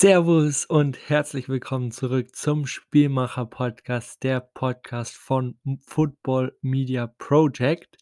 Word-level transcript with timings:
Servus 0.00 0.64
und 0.64 1.10
herzlich 1.10 1.50
willkommen 1.50 1.90
zurück 1.90 2.34
zum 2.34 2.64
Spielmacher 2.64 3.44
Podcast, 3.44 4.22
der 4.22 4.40
Podcast 4.40 5.14
von 5.14 5.58
Football 5.86 6.56
Media 6.62 7.06
Project. 7.18 7.98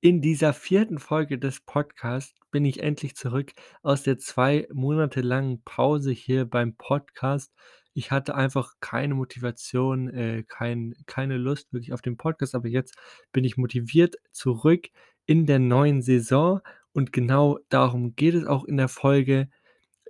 In 0.00 0.20
dieser 0.20 0.52
vierten 0.52 0.98
Folge 0.98 1.38
des 1.38 1.60
Podcasts 1.60 2.34
bin 2.50 2.64
ich 2.64 2.82
endlich 2.82 3.14
zurück 3.14 3.52
aus 3.82 4.02
der 4.02 4.18
zwei 4.18 4.66
Monate 4.72 5.20
langen 5.20 5.62
Pause 5.62 6.10
hier 6.10 6.44
beim 6.44 6.74
Podcast. 6.74 7.52
Ich 7.94 8.10
hatte 8.10 8.34
einfach 8.34 8.72
keine 8.80 9.14
Motivation, 9.14 10.08
äh, 10.08 10.42
kein, 10.42 10.96
keine 11.06 11.36
Lust 11.36 11.72
wirklich 11.72 11.92
auf 11.92 12.02
den 12.02 12.16
Podcast, 12.16 12.56
aber 12.56 12.66
jetzt 12.66 12.96
bin 13.30 13.44
ich 13.44 13.56
motiviert 13.56 14.16
zurück 14.32 14.88
in 15.24 15.46
der 15.46 15.60
neuen 15.60 16.02
Saison 16.02 16.62
und 16.92 17.12
genau 17.12 17.60
darum 17.68 18.16
geht 18.16 18.34
es 18.34 18.44
auch 18.44 18.64
in 18.64 18.76
der 18.76 18.88
Folge. 18.88 19.48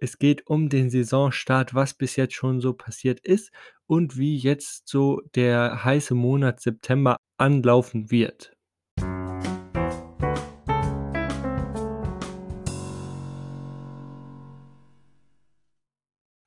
Es 0.00 0.18
geht 0.18 0.46
um 0.46 0.68
den 0.68 0.90
Saisonstart, 0.90 1.74
was 1.74 1.92
bis 1.92 2.14
jetzt 2.14 2.34
schon 2.34 2.60
so 2.60 2.72
passiert 2.72 3.18
ist 3.20 3.50
und 3.86 4.16
wie 4.16 4.36
jetzt 4.36 4.86
so 4.86 5.20
der 5.34 5.84
heiße 5.84 6.14
Monat 6.14 6.60
September 6.60 7.16
anlaufen 7.36 8.08
wird. 8.08 8.52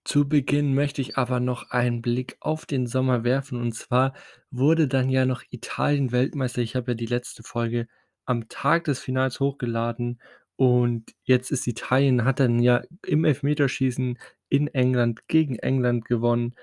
Zu 0.05 0.27
Beginn 0.29 0.73
möchte 0.73 1.01
ich 1.01 1.17
aber 1.17 1.41
noch 1.41 1.71
einen 1.71 2.01
Blick 2.01 2.37
auf 2.39 2.65
den 2.65 2.87
Sommer 2.87 3.25
werfen. 3.25 3.59
Und 3.59 3.73
zwar 3.73 4.13
wurde 4.49 4.87
dann 4.87 5.09
ja 5.09 5.25
noch 5.25 5.43
Italien 5.49 6.13
Weltmeister. 6.13 6.61
Ich 6.61 6.77
habe 6.77 6.91
ja 6.91 6.95
die 6.95 7.05
letzte 7.05 7.43
Folge 7.43 7.87
am 8.25 8.47
Tag 8.47 8.85
des 8.85 8.99
Finals 8.99 9.39
hochgeladen 9.39 10.21
und 10.61 11.13
jetzt 11.23 11.51
ist 11.51 11.65
Italien 11.67 12.23
hat 12.23 12.39
dann 12.39 12.59
ja 12.59 12.83
im 13.05 13.25
Elfmeterschießen 13.25 14.19
in 14.49 14.67
England 14.67 15.27
gegen 15.27 15.55
England 15.57 16.05
gewonnen, 16.05 16.53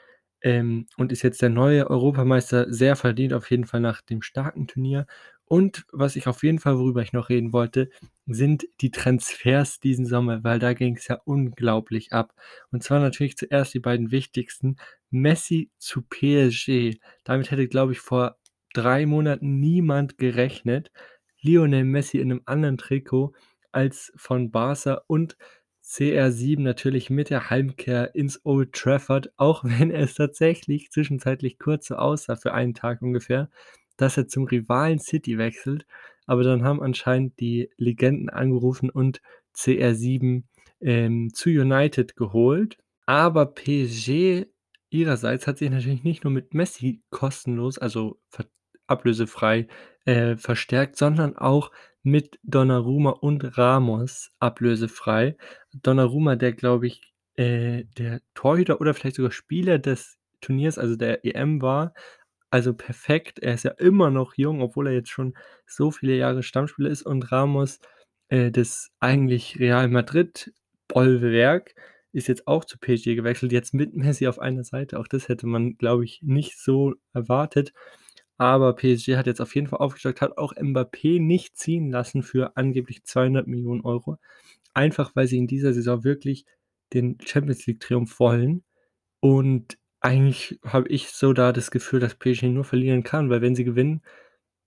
ähm, 0.42 0.86
und 0.96 1.10
ist 1.12 1.22
jetzt 1.22 1.42
der 1.42 1.48
neue 1.50 1.90
Europameister, 1.90 2.72
sehr 2.72 2.94
verdient 2.96 3.32
auf 3.32 3.50
jeden 3.50 3.64
Fall 3.66 3.80
nach 3.80 4.00
dem 4.02 4.22
starken 4.22 4.68
Turnier. 4.68 5.06
Und 5.46 5.84
was 5.92 6.14
ich 6.16 6.28
auf 6.28 6.44
jeden 6.44 6.60
Fall 6.60 6.78
worüber 6.78 7.02
ich 7.02 7.12
noch 7.12 7.28
reden 7.28 7.52
wollte, 7.52 7.90
sind 8.26 8.66
die 8.80 8.92
Transfers 8.92 9.80
diesen 9.80 10.06
Sommer, 10.06 10.44
weil 10.44 10.60
da 10.60 10.74
ging 10.74 10.96
es 10.96 11.08
ja 11.08 11.18
unglaublich 11.24 12.12
ab. 12.12 12.34
Und 12.70 12.84
zwar 12.84 13.00
natürlich 13.00 13.36
zuerst 13.36 13.74
die 13.74 13.80
beiden 13.80 14.12
wichtigsten: 14.12 14.76
Messi 15.10 15.70
zu 15.78 16.02
PSG. 16.02 16.98
Damit 17.24 17.50
hätte, 17.50 17.66
glaube 17.68 17.92
ich, 17.92 17.98
vor 18.00 18.36
drei 18.74 19.06
Monaten 19.06 19.58
niemand 19.58 20.18
gerechnet. 20.18 20.92
Lionel 21.40 21.84
Messi 21.84 22.18
in 22.18 22.30
einem 22.30 22.42
anderen 22.46 22.78
Trikot 22.78 23.32
als 23.78 24.12
von 24.16 24.50
Barca 24.50 25.02
und 25.06 25.36
CR7 25.84 26.60
natürlich 26.60 27.10
mit 27.10 27.30
der 27.30 27.48
Heimkehr 27.48 28.12
ins 28.16 28.44
Old 28.44 28.72
Trafford, 28.72 29.30
auch 29.36 29.62
wenn 29.64 29.92
es 29.92 30.14
tatsächlich 30.14 30.90
zwischenzeitlich 30.90 31.60
kurz 31.60 31.86
so 31.86 31.94
aussah 31.94 32.34
für 32.34 32.52
einen 32.52 32.74
Tag 32.74 33.02
ungefähr, 33.02 33.50
dass 33.96 34.16
er 34.16 34.26
zum 34.26 34.44
Rivalen 34.44 34.98
City 34.98 35.38
wechselt. 35.38 35.86
Aber 36.26 36.42
dann 36.42 36.64
haben 36.64 36.82
anscheinend 36.82 37.38
die 37.38 37.70
Legenden 37.76 38.30
angerufen 38.30 38.90
und 38.90 39.22
CR7 39.54 40.42
ähm, 40.80 41.30
zu 41.32 41.48
United 41.48 42.16
geholt. 42.16 42.78
Aber 43.06 43.46
PSG 43.46 44.46
ihrerseits 44.90 45.46
hat 45.46 45.58
sich 45.58 45.70
natürlich 45.70 46.02
nicht 46.02 46.24
nur 46.24 46.32
mit 46.32 46.52
Messi 46.52 47.02
kostenlos, 47.10 47.78
also 47.78 48.18
ablösefrei 48.88 49.68
äh, 50.04 50.36
verstärkt, 50.36 50.96
sondern 50.96 51.36
auch 51.36 51.70
mit 52.02 52.38
Donnarumma 52.42 53.10
und 53.10 53.58
Ramos 53.58 54.32
ablösefrei. 54.40 55.36
Donnarumma, 55.72 56.36
der 56.36 56.52
glaube 56.52 56.86
ich, 56.86 57.12
äh, 57.36 57.84
der 57.96 58.20
Torhüter 58.34 58.80
oder 58.80 58.94
vielleicht 58.94 59.16
sogar 59.16 59.32
Spieler 59.32 59.78
des 59.78 60.18
Turniers, 60.40 60.78
also 60.78 60.96
der 60.96 61.24
EM 61.24 61.62
war. 61.62 61.94
Also 62.50 62.74
perfekt. 62.74 63.40
Er 63.40 63.54
ist 63.54 63.64
ja 63.64 63.72
immer 63.72 64.10
noch 64.10 64.34
jung, 64.36 64.62
obwohl 64.62 64.88
er 64.88 64.94
jetzt 64.94 65.10
schon 65.10 65.34
so 65.66 65.90
viele 65.90 66.16
Jahre 66.16 66.42
Stammspieler 66.42 66.90
ist. 66.90 67.02
Und 67.02 67.30
Ramos, 67.30 67.80
äh, 68.28 68.50
das 68.50 68.90
eigentlich 69.00 69.58
Real 69.60 69.88
Madrid 69.88 70.52
Bollwerk, 70.88 71.74
ist 72.12 72.28
jetzt 72.28 72.46
auch 72.46 72.64
zu 72.64 72.78
PSG 72.78 73.14
gewechselt, 73.16 73.52
jetzt 73.52 73.74
mit 73.74 73.94
Messi 73.94 74.26
auf 74.28 74.38
einer 74.38 74.64
Seite. 74.64 74.98
Auch 74.98 75.08
das 75.08 75.28
hätte 75.28 75.46
man, 75.46 75.76
glaube 75.76 76.04
ich, 76.04 76.20
nicht 76.22 76.58
so 76.58 76.94
erwartet. 77.12 77.72
Aber 78.38 78.74
PSG 78.74 79.16
hat 79.16 79.26
jetzt 79.26 79.40
auf 79.40 79.54
jeden 79.54 79.66
Fall 79.66 79.80
aufgestockt, 79.80 80.20
hat 80.20 80.38
auch 80.38 80.54
Mbappé 80.54 81.20
nicht 81.20 81.56
ziehen 81.58 81.90
lassen 81.90 82.22
für 82.22 82.56
angeblich 82.56 83.04
200 83.04 83.46
Millionen 83.48 83.82
Euro. 83.82 84.18
Einfach 84.74 85.14
weil 85.16 85.26
sie 85.26 85.38
in 85.38 85.48
dieser 85.48 85.72
Saison 85.72 86.04
wirklich 86.04 86.46
den 86.94 87.18
Champions 87.24 87.66
League-Triumph 87.66 88.18
wollen. 88.20 88.62
Und 89.20 89.78
eigentlich 90.00 90.60
habe 90.64 90.88
ich 90.88 91.08
so 91.08 91.32
da 91.32 91.52
das 91.52 91.70
Gefühl, 91.70 92.00
dass 92.00 92.14
PSG 92.14 92.44
nur 92.44 92.64
verlieren 92.64 93.02
kann, 93.02 93.30
weil 93.30 93.42
wenn 93.42 93.56
sie 93.56 93.64
gewinnen, 93.64 94.02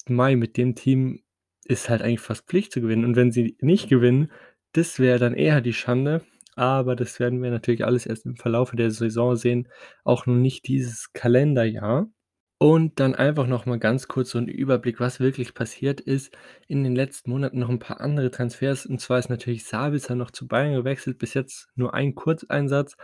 Mai 0.07 0.35
mit 0.35 0.57
dem 0.57 0.75
Team 0.75 1.21
ist 1.65 1.89
halt 1.89 2.01
eigentlich 2.01 2.19
fast 2.19 2.47
Pflicht 2.47 2.73
zu 2.73 2.81
gewinnen. 2.81 3.05
Und 3.05 3.15
wenn 3.15 3.31
sie 3.31 3.55
nicht 3.61 3.87
gewinnen, 3.89 4.31
das 4.73 4.99
wäre 4.99 5.19
dann 5.19 5.33
eher 5.33 5.61
die 5.61 5.73
Schande. 5.73 6.23
Aber 6.55 6.95
das 6.95 7.19
werden 7.19 7.41
wir 7.41 7.51
natürlich 7.51 7.85
alles 7.85 8.05
erst 8.05 8.25
im 8.25 8.35
Verlauf 8.35 8.71
der 8.71 8.91
Saison 8.91 9.35
sehen. 9.35 9.69
Auch 10.03 10.25
noch 10.25 10.35
nicht 10.35 10.67
dieses 10.67 11.13
Kalenderjahr. 11.13 12.09
Und 12.63 12.99
dann 12.99 13.15
einfach 13.15 13.47
noch 13.47 13.65
mal 13.65 13.79
ganz 13.79 14.07
kurz 14.07 14.29
so 14.29 14.37
'n 14.37 14.47
Überblick, 14.47 14.99
was 14.99 15.19
wirklich 15.19 15.55
passiert 15.55 15.99
ist. 15.99 16.31
In 16.67 16.83
den 16.83 16.95
letzten 16.95 17.31
Monaten 17.31 17.57
noch 17.57 17.69
ein 17.69 17.79
paar 17.79 17.99
andere 18.01 18.29
Transfers. 18.29 18.85
Und 18.85 19.01
zwar 19.01 19.17
ist 19.17 19.29
natürlich 19.31 19.65
Sabitzer 19.65 20.13
noch 20.13 20.29
zu 20.29 20.47
Bayern 20.47 20.75
gewechselt, 20.75 21.17
bis 21.17 21.33
jetzt 21.33 21.69
nur 21.73 21.95
ein 21.95 22.13
Kurzeinsatz, 22.13 22.97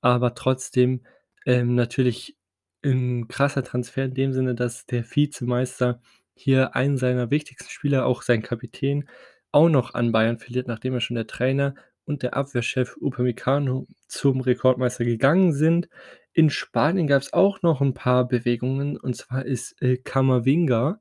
aber 0.00 0.34
trotzdem, 0.34 1.06
ähm, 1.46 1.76
natürlich 1.76 2.36
'n 2.82 3.28
krasser 3.28 3.62
Transfer 3.62 4.06
in 4.06 4.14
dem 4.14 4.32
Sinne, 4.32 4.56
dass 4.56 4.86
der 4.86 5.04
Vizemeister 5.08 6.00
hier 6.34 6.74
einen 6.74 6.96
seiner 6.98 7.30
wichtigsten 7.30 7.70
Spieler, 7.70 8.06
auch 8.06 8.22
sein 8.22 8.42
Kapitän, 8.42 9.08
auch 9.52 9.68
noch 9.68 9.94
an 9.94 10.10
Bayern 10.10 10.38
verliert, 10.38 10.66
nachdem 10.66 10.94
er 10.94 11.00
schon 11.00 11.14
der 11.14 11.28
Trainer 11.28 11.76
und 12.06 12.24
der 12.24 12.34
Abwehrchef 12.34 12.96
Upamecano 13.00 13.86
zum 14.08 14.40
Rekordmeister 14.40 15.04
gegangen 15.04 15.52
sind. 15.52 15.88
In 16.36 16.50
Spanien 16.50 17.06
gab 17.06 17.22
es 17.22 17.32
auch 17.32 17.62
noch 17.62 17.80
ein 17.80 17.94
paar 17.94 18.28
Bewegungen 18.28 18.98
und 18.98 19.16
zwar 19.16 19.46
ist, 19.46 19.80
äh, 19.80 19.96
Camavinga, 19.96 21.00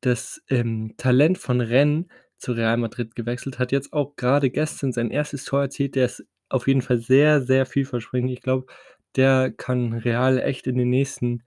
das, 0.00 0.42
ähm, 0.48 0.94
Talent 0.96 1.38
von 1.38 1.60
Rennes, 1.60 2.06
zu 2.38 2.52
Real 2.52 2.78
Madrid 2.78 3.14
gewechselt, 3.14 3.58
hat 3.58 3.72
jetzt 3.72 3.92
auch 3.92 4.16
gerade 4.16 4.48
gestern 4.50 4.92
sein 4.92 5.10
erstes 5.10 5.44
Tor 5.44 5.60
erzielt. 5.62 5.94
Der 5.96 6.06
ist 6.06 6.24
auf 6.48 6.66
jeden 6.68 6.80
Fall 6.82 6.98
sehr, 6.98 7.42
sehr 7.42 7.66
vielversprechend. 7.66 8.30
Ich 8.30 8.40
glaube, 8.42 8.66
der 9.16 9.52
kann 9.52 9.92
Real 9.92 10.38
echt 10.38 10.66
in 10.66 10.78
den 10.78 10.88
nächsten 10.88 11.44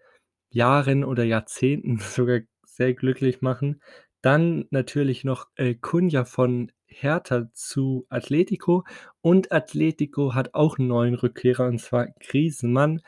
Jahren 0.51 1.03
oder 1.03 1.23
Jahrzehnten 1.23 1.97
sogar 1.99 2.41
sehr 2.65 2.93
glücklich 2.93 3.41
machen. 3.41 3.81
Dann 4.23 4.65
natürlich 4.71 5.23
noch, 5.23 5.49
äh, 5.55 5.75
Cunha 5.75 6.25
von 6.25 6.71
Hertha 6.87 7.49
zu 7.53 8.07
Atletico 8.09 8.85
und 9.21 9.51
Atletico 9.51 10.33
hat 10.33 10.55
auch 10.55 10.79
einen 10.79 10.87
neuen 10.87 11.13
Rückkehrer 11.13 11.67
und 11.67 11.79
zwar 11.79 12.07
Griezmann 12.19 13.01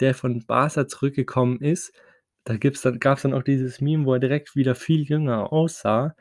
der 0.00 0.14
von 0.14 0.44
Barca 0.46 0.88
zurückgekommen 0.88 1.60
ist. 1.60 1.92
Da 2.44 2.56
dann 2.58 3.00
gab's 3.00 3.22
dann 3.22 3.34
auch 3.34 3.42
dieses 3.42 3.80
Meme, 3.80 4.04
wo 4.06 4.14
er 4.14 4.20
direkt 4.20 4.54
wieder 4.56 4.74
viel 4.74 5.02
jünger 5.02 5.52
aussah. 5.52 6.14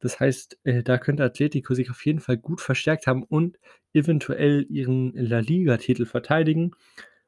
Das 0.00 0.20
heißt, 0.20 0.58
äh, 0.64 0.82
da 0.82 0.98
könnte 0.98 1.24
Atletico 1.24 1.74
sich 1.74 1.90
auf 1.90 2.04
jeden 2.06 2.20
Fall 2.20 2.36
gut 2.38 2.60
verstärkt 2.60 3.06
haben 3.06 3.24
und 3.24 3.58
eventuell 3.92 4.66
ihren 4.68 5.12
La 5.14 5.40
Liga-Titel 5.40 6.06
verteidigen. 6.06 6.72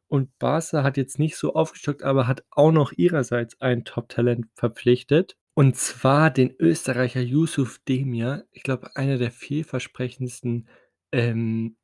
Und 0.09 0.39
Barca 0.39 0.83
hat 0.83 0.97
jetzt 0.97 1.19
nicht 1.19 1.37
so 1.37 1.55
aufgestockt, 1.55 2.03
aber 2.03 2.27
hat 2.29 2.45
auch 2.51 2.73
noch 2.73 2.93
ihrerseits 2.93 3.61
ein 3.61 3.85
Top-Talent 3.85 4.47
verpflichtet. 4.55 5.37
Und 5.59 5.75
zwar 5.75 6.31
den 6.31 6.55
Österreicher 6.61 7.21
Yusuf 7.21 7.81
Demir. 7.89 8.47
Ich 8.53 8.63
glaube, 8.63 8.95
einer 8.95 9.19
der 9.19 9.33
vielversprechendsten 9.33 10.69
ähm, 11.11 11.77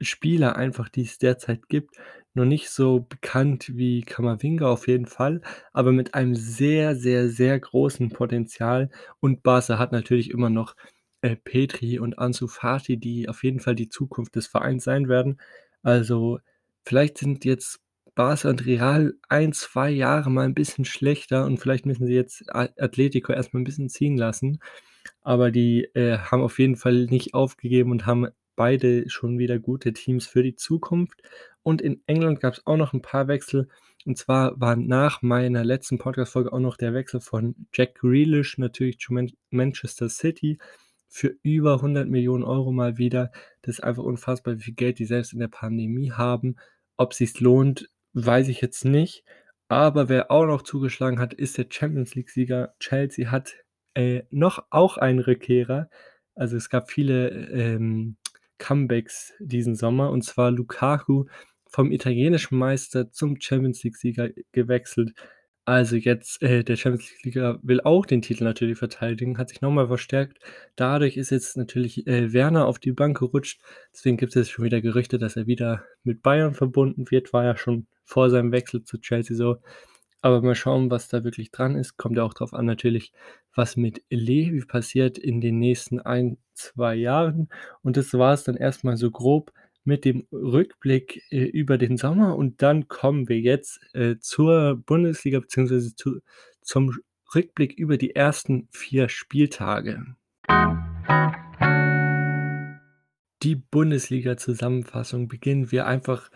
Spieler 0.00 0.56
einfach, 0.56 0.88
die 0.88 1.02
es 1.02 1.16
derzeit 1.16 1.68
gibt. 1.68 1.98
Noch 2.34 2.46
nicht 2.46 2.68
so 2.68 3.06
bekannt 3.08 3.76
wie 3.76 4.00
Camavinga 4.00 4.68
auf 4.68 4.88
jeden 4.88 5.06
Fall, 5.06 5.40
aber 5.72 5.92
mit 5.92 6.14
einem 6.14 6.34
sehr, 6.34 6.96
sehr, 6.96 7.28
sehr 7.28 7.60
großen 7.60 8.08
Potenzial. 8.08 8.90
Und 9.20 9.44
Barca 9.44 9.78
hat 9.78 9.92
natürlich 9.92 10.32
immer 10.32 10.50
noch, 10.50 10.74
äh, 11.20 11.36
Petri 11.36 12.00
und 12.00 12.18
Ansu 12.18 12.48
Fati, 12.48 12.96
die 12.96 13.28
auf 13.28 13.44
jeden 13.44 13.60
Fall 13.60 13.76
die 13.76 13.88
Zukunft 13.88 14.34
des 14.34 14.48
Vereins 14.48 14.82
sein 14.82 15.08
werden. 15.08 15.40
Also, 15.84 16.40
vielleicht 16.84 17.18
sind 17.18 17.44
jetzt 17.44 17.78
Barca 18.16 18.50
und 18.50 18.66
Real 18.66 19.14
ein, 19.28 19.52
zwei 19.54 19.90
Jahre 19.90 20.30
mal 20.30 20.44
ein 20.46 20.54
bisschen 20.54 20.84
schlechter 20.86 21.46
und 21.46 21.58
vielleicht 21.58 21.86
müssen 21.86 22.06
sie 22.06 22.14
jetzt 22.14 22.44
Atletico 22.54 23.32
erst 23.32 23.54
mal 23.54 23.60
'n 23.60 23.64
bisschen 23.64 23.90
ziehen 23.90 24.16
lassen. 24.18 24.60
Aber 25.22 25.50
die, 25.50 25.84
äh, 25.94 26.18
haben 26.18 26.42
auf 26.42 26.58
jeden 26.58 26.76
Fall 26.76 27.06
nicht 27.06 27.34
aufgegeben 27.34 27.90
und 27.92 28.06
haben 28.06 28.28
beide 28.56 29.08
schon 29.10 29.38
wieder 29.38 29.58
gute 29.58 29.92
Teams 29.92 30.26
für 30.26 30.42
die 30.42 30.56
Zukunft. 30.56 31.22
Und 31.62 31.82
in 31.82 32.02
England 32.06 32.40
gab 32.40 32.54
es 32.54 32.66
auch 32.66 32.76
noch 32.76 32.92
ein 32.94 33.02
paar 33.02 33.28
Wechsel. 33.28 33.68
Und 34.06 34.16
zwar 34.18 34.58
war 34.60 34.76
nach 34.76 35.20
meiner 35.22 35.64
letzten 35.64 35.98
Podcast-Folge 35.98 36.52
auch 36.52 36.60
noch 36.60 36.76
der 36.76 36.94
Wechsel 36.94 37.20
von 37.20 37.54
Jack 37.74 37.96
Grealish 37.96 38.58
natürlich 38.58 38.98
zu 38.98 39.12
Man 39.12 39.30
Manchester 39.50 40.08
City. 40.08 40.58
für 41.08 41.34
über 41.42 41.80
100.000.000 41.82 42.44
€ 42.44 42.72
mal 42.72 42.98
wieder. 42.98 43.30
Das 43.62 43.76
ist 43.78 43.84
einfach 43.84 44.02
unfassbar, 44.02 44.58
wie 44.58 44.62
viel 44.62 44.74
Geld 44.74 44.98
die 44.98 45.04
selbst 45.06 45.32
in 45.32 45.38
der 45.40 45.48
Pandemie 45.48 46.12
haben. 46.12 46.56
Ob 46.96 47.14
sich's 47.14 47.40
lohnt, 47.40 47.88
weiß 48.16 48.48
ich 48.48 48.60
jetzt 48.60 48.84
nicht. 48.84 49.24
Aber 49.68 50.08
wer 50.08 50.30
auch 50.30 50.46
noch 50.46 50.62
zugeschlagen 50.62 51.18
hat, 51.18 51.34
ist 51.34 51.58
der 51.58 51.66
Champions-League-Sieger. 51.68 52.74
Chelsea 52.80 53.30
hat, 53.30 53.54
äh, 53.94 54.22
noch 54.30 54.64
auch 54.70 54.96
einen 54.96 55.18
Rückkehrer. 55.20 55.88
Also, 56.34 56.56
es 56.56 56.70
gab 56.70 56.90
viele, 56.90 57.28
ähm, 57.50 58.16
Comebacks 58.58 59.34
diesen 59.40 59.74
Sommer, 59.76 60.10
und 60.10 60.22
zwar 60.22 60.50
Lukaku 60.50 61.26
vom 61.68 61.92
italienischen 61.92 62.58
Meister 62.58 63.10
zum 63.12 63.40
Champions-League-Sieger 63.40 64.30
gewechselt. 64.52 65.12
Also, 65.66 65.96
jetzt, 65.96 66.42
äh, 66.42 66.62
der 66.64 66.76
Champions-League-Sieger 66.76 67.58
will 67.62 67.80
auch 67.82 68.06
den 68.06 68.22
Titel 68.22 68.44
natürlich 68.44 68.78
verteidigen, 68.78 69.36
hat 69.38 69.48
sich 69.50 69.60
noch 69.62 69.72
mal 69.72 69.88
verstärkt. 69.88 70.38
Dadurch 70.76 71.16
ist 71.16 71.30
jetzt 71.30 71.56
natürlich, 71.56 72.06
äh, 72.06 72.32
Werner 72.32 72.66
auf 72.66 72.78
die 72.78 72.92
Bank 72.92 73.18
gerutscht. 73.18 73.60
Deswegen 73.92 74.16
gibt's 74.16 74.36
jetzt 74.36 74.52
schon 74.52 74.64
wieder 74.64 74.80
Gerüchte, 74.80 75.18
dass 75.18 75.36
er 75.36 75.46
wieder 75.46 75.84
mit 76.04 76.22
Bayern 76.22 76.54
verbunden 76.54 77.10
wird. 77.10 77.32
War 77.32 77.44
ja 77.44 77.56
schon 77.56 77.88
vor 78.06 78.30
seinem 78.30 78.52
Wechsel 78.52 78.84
zu 78.84 78.98
Chelsea 78.98 79.36
so. 79.36 79.58
Aber 80.22 80.40
mal 80.40 80.54
schauen, 80.54 80.90
was 80.90 81.08
da 81.08 81.24
wirklich 81.24 81.50
dran 81.50 81.76
ist. 81.76 81.98
Kommt 81.98 82.16
ja 82.16 82.24
auch 82.24 82.34
drauf 82.34 82.54
an 82.54 82.64
natürlich, 82.64 83.12
was 83.54 83.76
mit 83.76 84.02
Lewy 84.08 84.64
passiert 84.64 85.18
in 85.18 85.40
den 85.40 85.58
nächsten 85.58 86.00
1, 86.00 86.38
2 86.54 86.94
Jahren. 86.94 87.48
Und 87.82 87.98
das 87.98 88.14
war's 88.14 88.44
dann 88.44 88.56
erst 88.56 88.82
mal 88.82 88.96
so 88.96 89.10
grob 89.10 89.52
mit 89.84 90.04
dem 90.04 90.26
Rückblick, 90.32 91.22
äh, 91.30 91.44
über 91.44 91.78
den 91.78 91.96
Sommer. 91.96 92.36
Und 92.36 92.62
dann 92.62 92.88
kommen 92.88 93.28
wir 93.28 93.38
jetzt, 93.38 93.78
äh, 93.94 94.16
zur 94.18 94.82
Bundesliga 94.84 95.38
beziehungsweise 95.40 95.94
zu 95.94 96.20
zum 96.62 96.92
Rückblick 97.34 97.74
über 97.74 97.96
die 97.96 98.14
ersten 98.14 98.68
4 98.72 99.08
Spieltage. 99.08 100.16
Die 103.42 103.54
Bundesliga-Zusammenfassung 103.54 105.28
beginnen 105.28 105.70
wir 105.70 105.86
einfach 105.86 106.30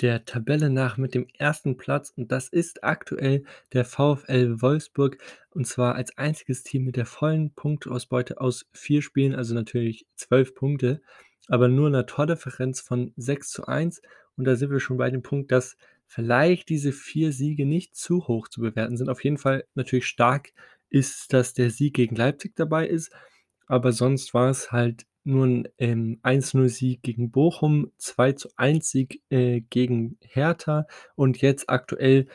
der 0.00 0.24
Tabelle 0.24 0.70
nach 0.70 0.96
mit 0.98 1.14
dem 1.14 1.26
1. 1.38 1.76
Platz 1.76 2.12
und 2.16 2.32
das 2.32 2.48
ist 2.48 2.84
aktuell 2.84 3.44
der 3.72 3.84
VfL 3.84 4.60
Wolfsburg 4.62 5.18
und 5.50 5.66
zwar 5.66 5.94
als 5.94 6.16
einziges 6.18 6.62
Team 6.64 6.84
mit 6.84 6.96
der 6.96 7.06
vollen 7.06 7.52
Punkteausbeute 7.54 8.40
aus 8.40 8.66
4 8.72 9.02
Spielen, 9.02 9.34
also 9.34 9.54
natürlich 9.54 10.06
12 10.16 10.54
Punkte, 10.54 11.00
aber 11.48 11.68
nur 11.68 11.90
'ner 11.90 12.06
Tordifferenz 12.06 12.80
von 12.80 13.12
6:1 13.16 14.02
und 14.36 14.44
da 14.46 14.56
sind 14.56 14.70
wir 14.70 14.80
schon 14.80 14.96
bei 14.98 15.10
dem 15.10 15.22
Punkt, 15.22 15.52
dass 15.52 15.76
vielleicht 16.06 16.68
diese 16.70 16.92
4 16.92 17.32
Siege 17.32 17.66
nicht 17.66 17.96
zu 17.96 18.26
hoch 18.28 18.48
zu 18.48 18.60
bewerten 18.60 18.96
sind. 18.96 19.08
Auf 19.08 19.22
jeden 19.24 19.38
Fall 19.38 19.64
natürlich 19.74 20.06
stark 20.06 20.52
ist, 20.90 21.32
dass 21.32 21.54
der 21.54 21.70
Sieg 21.70 21.94
gegen 21.94 22.16
Leipzig 22.16 22.54
dabei 22.56 22.86
ist, 22.88 23.12
aber 23.66 23.92
sonst 23.92 24.34
war's 24.34 24.72
halt 24.72 25.06
nur 25.24 25.46
'n, 25.46 25.68
ähm, 25.78 26.18
1:0 26.22 26.68
Sieg 26.68 27.02
gegen 27.02 27.30
Bochum, 27.30 27.92
2:1 27.98 28.90
Sieg, 28.90 29.22
äh, 29.30 29.62
gegen 29.70 30.18
Hertha 30.22 30.86
und 31.16 31.40
jetzt 31.42 31.70
aktuell 31.70 32.26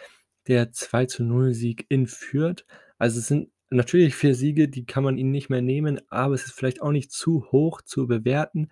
der 0.48 0.72
2:0 0.74 1.54
Sieg 1.54 1.86
in 1.90 2.08
Fürth. 2.08 2.66
Also, 3.00 3.20
es 3.20 3.28
sind 3.28 3.50
natürlich 3.72 4.16
4 4.16 4.36
Siege, 4.36 4.68
die 4.70 4.86
kann 4.86 5.04
man 5.04 5.18
ihnen 5.18 5.32
nicht 5.32 5.50
mehr 5.50 5.62
nehmen, 5.62 6.02
aber 6.10 6.34
es 6.36 6.46
ist 6.46 6.54
vielleicht 6.54 6.82
auch 6.82 6.92
nicht 6.92 7.12
zu 7.12 7.46
hoch 7.52 7.82
zu 7.84 8.08
bewerten. 8.08 8.70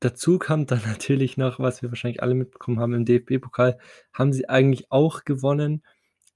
Dazu 0.00 0.38
kommt 0.38 0.70
dann 0.72 0.82
natürlich 0.98 1.36
noch, 1.38 1.60
was 1.60 1.82
wir 1.82 1.90
wahrscheinlich 1.90 2.22
alle 2.22 2.34
mitbekommen 2.34 2.80
haben, 2.80 2.94
im 2.94 3.04
DFB-Pokal 3.06 3.78
haben 4.14 4.32
sie 4.34 4.48
eigentlich 4.48 4.90
auch 4.92 5.24
gewonnen, 5.24 5.82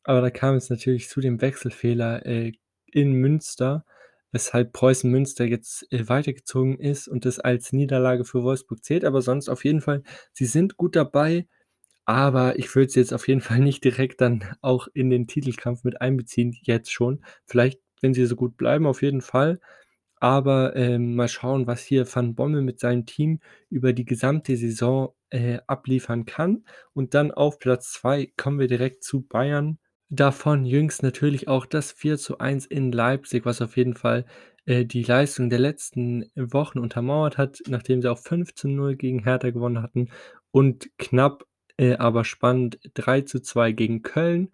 aber 0.05 0.21
da 0.23 0.31
kam 0.31 0.57
es 0.57 0.71
natürlich 0.71 1.09
zu 1.11 1.21
dem 1.23 1.41
Wechselfehler, 1.43 2.27
äh, 2.27 2.53
in 2.93 3.13
Münster, 3.15 3.85
weshalb 4.33 4.73
Preußen 4.73 5.11
Münster 5.11 5.45
jetzt, 5.45 5.91
äh, 5.93 6.09
weitergezogen 6.09 6.79
ist 6.79 7.09
und 7.09 7.25
das 7.25 7.39
als 7.41 7.73
Niederlage 7.73 8.25
für 8.25 8.43
Wolfsburg 8.43 8.85
zählt. 8.85 9.05
Aber 9.05 9.23
sonst 9.23 9.49
auf 9.49 9.65
jeden 9.65 9.81
Fall, 9.81 10.03
sie 10.33 10.47
sind 10.47 10.77
gut 10.77 10.97
dabei, 10.97 11.47
aber 12.07 12.59
ich 12.59 12.75
würde 12.75 12.91
sie 12.91 13.01
jetzt 13.01 13.13
auf 13.15 13.29
jeden 13.29 13.41
Fall 13.43 13.61
nicht 13.61 13.85
direkt 13.85 14.21
dann 14.21 14.45
auch 14.63 14.89
in 14.95 15.11
den 15.11 15.27
Titelkampf 15.29 15.85
mit 15.85 16.01
einbeziehen, 16.01 16.57
jetzt 16.63 16.93
schon. 16.93 17.25
Vielleicht, 17.47 17.81
wenn 18.03 18.15
sie 18.15 18.27
so 18.27 18.37
gut 18.37 18.57
bleiben, 18.57 18.87
auf 18.87 19.03
jeden 19.03 19.23
Fall. 19.23 19.61
Aber, 20.21 20.75
ähm, 20.77 21.15
mal 21.15 21.29
schauen, 21.29 21.67
was 21.67 21.83
hier 21.85 22.07
Van 22.13 22.35
Bommel 22.35 22.63
mit 22.63 22.81
seinem 22.81 23.07
Team 23.07 23.41
über 23.71 23.93
die 23.93 24.05
gesamte 24.05 24.57
Saison, 24.57 25.15
äh, 25.31 25.59
abliefern 25.67 26.25
kann. 26.27 26.65
Und 26.95 27.15
dann 27.15 27.31
auf 27.31 27.59
Platz 27.59 27.93
2 27.93 28.33
kommen 28.37 28.59
wir 28.59 28.67
direkt 28.69 29.05
zu 29.05 29.23
Bayern. 29.23 29.79
Davon 30.11 30.65
jüngst 30.65 31.03
natürlich 31.03 31.49
auch 31.49 31.67
das 31.67 31.93
4:1 31.93 32.65
in 32.65 32.93
Leipzig, 32.93 33.45
was 33.45 33.61
auf 33.61 33.77
jeden 33.77 33.93
Fall, 33.95 34.25
äh, 34.65 34.87
die 34.87 35.03
Leistung 35.03 35.51
der 35.51 35.59
letzten 35.59 36.25
Wochen 36.35 36.79
untermauert 36.79 37.37
hat, 37.37 37.61
nachdem 37.69 38.01
sie 38.01 38.11
auch 38.11 38.19
5:0 38.19 38.97
gegen 38.97 39.23
Hertha 39.25 39.51
gewonnen 39.51 39.83
hatten 39.83 40.09
und 40.51 40.89
knapp, 40.99 41.45
äh, 41.77 41.97
aber 41.97 42.25
spannend 42.25 42.79
3:2 42.95 43.73
gegen 43.73 44.01
Köln. 44.01 44.49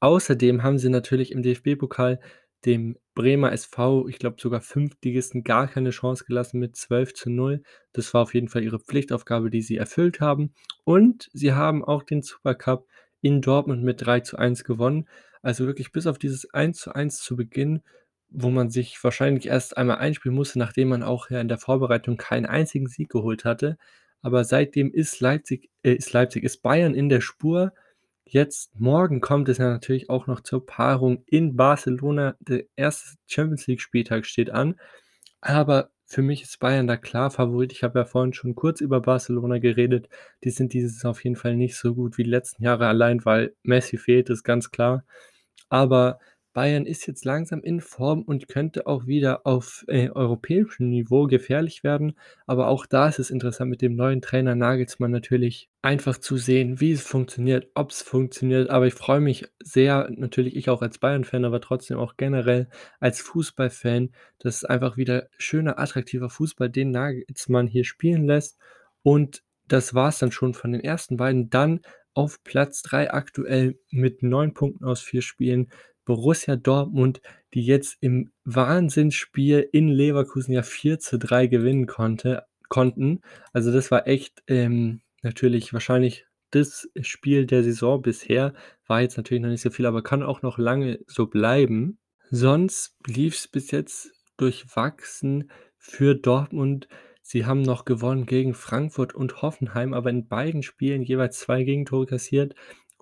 Außerdem 0.00 0.62
haben 0.62 0.78
sie 0.78 0.88
natürlich 0.88 1.32
im 1.32 1.42
DFB-Pokal 1.42 2.18
dem 2.64 2.96
Bremer 3.14 3.52
SV, 3.52 4.08
ich 4.08 4.18
glaube 4.18 4.36
sogar 4.40 4.60
Fünftligisten, 4.62 5.44
gar 5.44 5.68
keine 5.68 5.90
Chance 5.90 6.24
gelassen 6.26 6.60
mit 6.60 6.76
12:0. 6.76 7.62
Das 7.92 8.14
war 8.14 8.22
auf 8.22 8.32
jeden 8.34 8.48
Fall 8.48 8.64
ihre 8.64 8.78
Pflichtaufgabe, 8.80 9.50
die 9.50 9.60
sie 9.62 9.76
erfüllt 9.76 10.20
haben. 10.20 10.54
Und 10.84 11.28
sie 11.34 11.52
haben 11.52 11.84
auch 11.84 12.02
den 12.04 12.22
Supercup 12.22 12.86
in 13.24 13.42
Dortmund 13.42 13.82
mit 13.84 14.02
3:1 14.06 14.64
gewonnen. 14.64 15.08
Also, 15.42 15.66
wirklich 15.66 15.92
bis 15.92 16.06
auf 16.06 16.18
dieses 16.18 16.46
1:1 16.54 17.18
zu 17.20 17.36
Beginn, 17.36 17.82
wo 18.30 18.50
man 18.50 18.70
sich 18.70 19.02
wahrscheinlich 19.04 19.46
erst 19.48 19.76
einmal 19.78 19.98
einspielen 19.98 20.36
musste, 20.36 20.58
nachdem 20.60 20.88
man 20.90 21.02
auch 21.04 21.30
ja 21.30 21.40
in 21.40 21.48
der 21.48 21.58
Vorbereitung 21.58 22.16
keinen 22.18 22.46
einzigen 22.46 22.88
Sieg 22.88 23.10
geholt 23.10 23.44
hatte. 23.46 23.78
Aber 24.22 24.44
seitdem 24.44 24.92
ist 24.92 25.20
Leipzig 25.20 25.70
äh, 25.84 25.94
ist 25.94 26.12
Leipzig 26.12 26.44
ist 26.44 26.62
Bayern 26.62 26.94
in 26.94 27.08
der 27.10 27.20
Spur. 27.22 27.72
Jetzt 28.26 28.78
morgen 28.80 29.20
kommt 29.22 29.48
es 29.50 29.58
ja 29.58 29.70
natürlich 29.70 30.10
auch 30.10 30.26
noch 30.28 30.40
zur 30.42 30.66
Paarung 30.66 31.24
in 31.26 31.56
Barcelona. 31.56 32.36
Der 32.40 32.64
1. 32.76 33.18
Champions-League-Spieltag 33.28 34.26
steht 34.26 34.50
an, 34.50 34.76
aber 35.42 35.90
für 36.06 36.22
mich 36.22 36.42
ist 36.42 36.58
Bayern 36.60 36.86
da 36.86 36.96
klar 36.96 37.30
Favorit. 37.30 37.72
Ich 37.72 37.82
habe 37.82 37.98
ja 38.00 38.04
vorhin 38.04 38.32
schon 38.34 38.54
kurz 38.54 38.80
über 38.80 39.00
Barcelona 39.00 39.58
geredet. 39.58 40.08
Die 40.44 40.50
sind 40.50 40.72
diese 40.72 40.88
Saison 40.88 41.12
auf 41.12 41.24
jeden 41.24 41.36
Fall 41.36 41.56
nicht 41.56 41.76
so 41.76 41.94
gut 41.94 42.18
wie 42.18 42.24
die 42.24 42.30
letzten 42.30 42.62
Jahre, 42.62 42.86
allein 42.86 43.24
weil 43.24 43.54
Messi 43.62 43.96
fehlt, 43.98 44.30
ist 44.30 44.44
ganz 44.44 44.70
klar. 44.70 45.04
Aber 45.70 46.18
Bayern 46.54 46.86
ist 46.86 47.06
jetzt 47.06 47.24
langsam 47.24 47.62
in 47.62 47.80
Form 47.80 48.22
und 48.22 48.48
könnte 48.48 48.86
auch 48.86 49.06
wieder 49.06 49.44
auf, 49.44 49.84
äh, 49.88 50.08
europäischem 50.08 50.88
Niveau 50.88 51.26
gefährlich 51.26 51.84
werden. 51.84 52.14
Aber 52.46 52.68
auch 52.68 52.86
da 52.86 53.08
ist 53.08 53.18
es 53.18 53.30
interessant 53.30 53.70
mit 53.70 53.82
dem 53.82 53.96
neuen 53.96 54.22
Trainer 54.22 54.54
Nagelsmann 54.54 55.10
natürlich 55.10 55.68
einfach 55.82 56.16
zu 56.16 56.36
sehen, 56.38 56.80
wie 56.80 56.92
es 56.92 57.02
funktioniert, 57.02 57.68
ob's 57.74 58.02
funktioniert. 58.02 58.70
Aber 58.70 58.86
ich 58.86 58.94
freue 58.94 59.20
mich 59.20 59.46
sehr, 59.62 60.08
natürlich 60.10 60.54
ich 60.54 60.70
auch 60.70 60.80
als 60.80 60.98
Bayern-Fan, 60.98 61.44
aber 61.44 61.60
trotzdem 61.60 61.98
auch 61.98 62.16
generell 62.16 62.68
als 63.00 63.20
Fußballfan, 63.20 64.12
dass 64.38 64.64
einfach 64.64 64.96
wieder 64.96 65.28
schöner, 65.36 65.78
attraktiver 65.80 66.30
Fußball 66.30 66.70
den 66.70 66.92
Nagelsmann 66.92 67.66
hier 67.66 67.84
spielen 67.84 68.26
lässt. 68.26 68.58
Und 69.02 69.42
das 69.66 69.92
war's 69.92 70.20
dann 70.20 70.30
schon 70.30 70.54
von 70.54 70.70
den 70.70 70.82
ersten 70.82 71.16
beiden. 71.16 71.50
Dann 71.50 71.80
auf 72.14 72.44
Platz 72.44 72.82
3 72.82 73.12
aktuell 73.12 73.76
mit 73.90 74.22
9 74.22 74.54
Punkten 74.54 74.84
aus 74.84 75.00
4 75.00 75.20
Spielen 75.20 75.68
Borussia 76.04 76.56
Dortmund, 76.56 77.20
die 77.54 77.64
jetzt 77.64 77.96
im 78.00 78.32
Wahnsinnsspiel 78.44 79.68
in 79.72 79.88
Leverkusen 79.88 80.52
ja 80.52 80.62
4:3 80.62 81.48
gewinnen 81.48 81.86
konnte 81.86 82.44
konnten. 82.68 83.20
Also, 83.52 83.72
das 83.72 83.90
war 83.90 84.06
echt, 84.06 84.42
ähm, 84.48 85.00
natürlich 85.22 85.72
wahrscheinlich 85.72 86.26
das 86.50 86.88
Spiel 87.02 87.46
der 87.46 87.62
Saison 87.64 88.02
bisher. 88.02 88.54
War 88.86 89.00
jetzt 89.02 89.16
natürlich 89.16 89.42
noch 89.42 89.50
nicht 89.50 89.62
so 89.62 89.70
viel, 89.70 89.86
aber 89.86 90.02
kann 90.02 90.22
auch 90.22 90.42
noch 90.42 90.58
lange 90.58 91.00
so 91.06 91.26
bleiben. 91.26 91.98
Sonst 92.30 92.96
lief's 93.06 93.48
bis 93.48 93.70
jetzt 93.70 94.12
durchwachsen 94.36 95.50
für 95.78 96.14
Dortmund. 96.14 96.88
Sie 97.22 97.46
haben 97.46 97.62
noch 97.62 97.84
gewonnen 97.84 98.26
gegen 98.26 98.54
Frankfurt 98.54 99.14
und 99.14 99.42
Hoffenheim, 99.42 99.94
aber 99.94 100.10
in 100.10 100.28
beiden 100.28 100.62
Spielen 100.62 101.02
jeweils 101.02 101.38
2 101.40 101.64
Gegentore 101.64 102.06
kassiert 102.06 102.54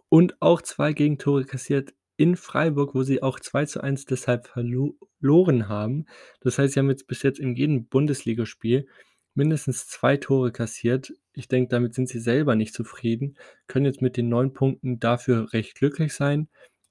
und 0.09 0.41
auch 0.41 0.63
2 0.63 0.93
Gegentore 0.93 1.45
kassiert 1.45 1.95
in 2.23 2.37
Freiburg, 2.37 2.95
wo 2.95 3.03
sie 3.03 3.23
auch 3.23 3.41
2:1 3.41 4.07
deshalb 4.07 4.47
verlo 4.47 4.97
loren 5.21 5.69
haben. 5.69 6.07
Das 6.41 6.59
heißt, 6.59 6.75
sie 6.75 6.81
haben 6.81 6.91
jetzt 6.91 7.09
bis 7.09 7.23
jetzt 7.23 7.41
in 7.41 7.57
jedem 7.57 7.87
Bundesligaspiel 7.89 8.87
mindestens 9.35 9.89
2 9.89 10.17
Tore 10.19 10.53
kassiert. 10.53 11.13
Ich 11.35 11.49
denke, 11.49 11.69
damit 11.71 11.95
sind 11.95 12.09
sie 12.09 12.21
selber 12.21 12.55
nicht 12.55 12.75
zufrieden, 12.75 13.37
können 13.67 13.87
jetzt 13.87 14.03
mit 14.03 14.17
den 14.17 14.29
9 14.29 14.53
Punkten 14.55 15.01
dafür 15.01 15.53
recht 15.53 15.75
glücklich 15.77 16.13
sein 16.15 16.49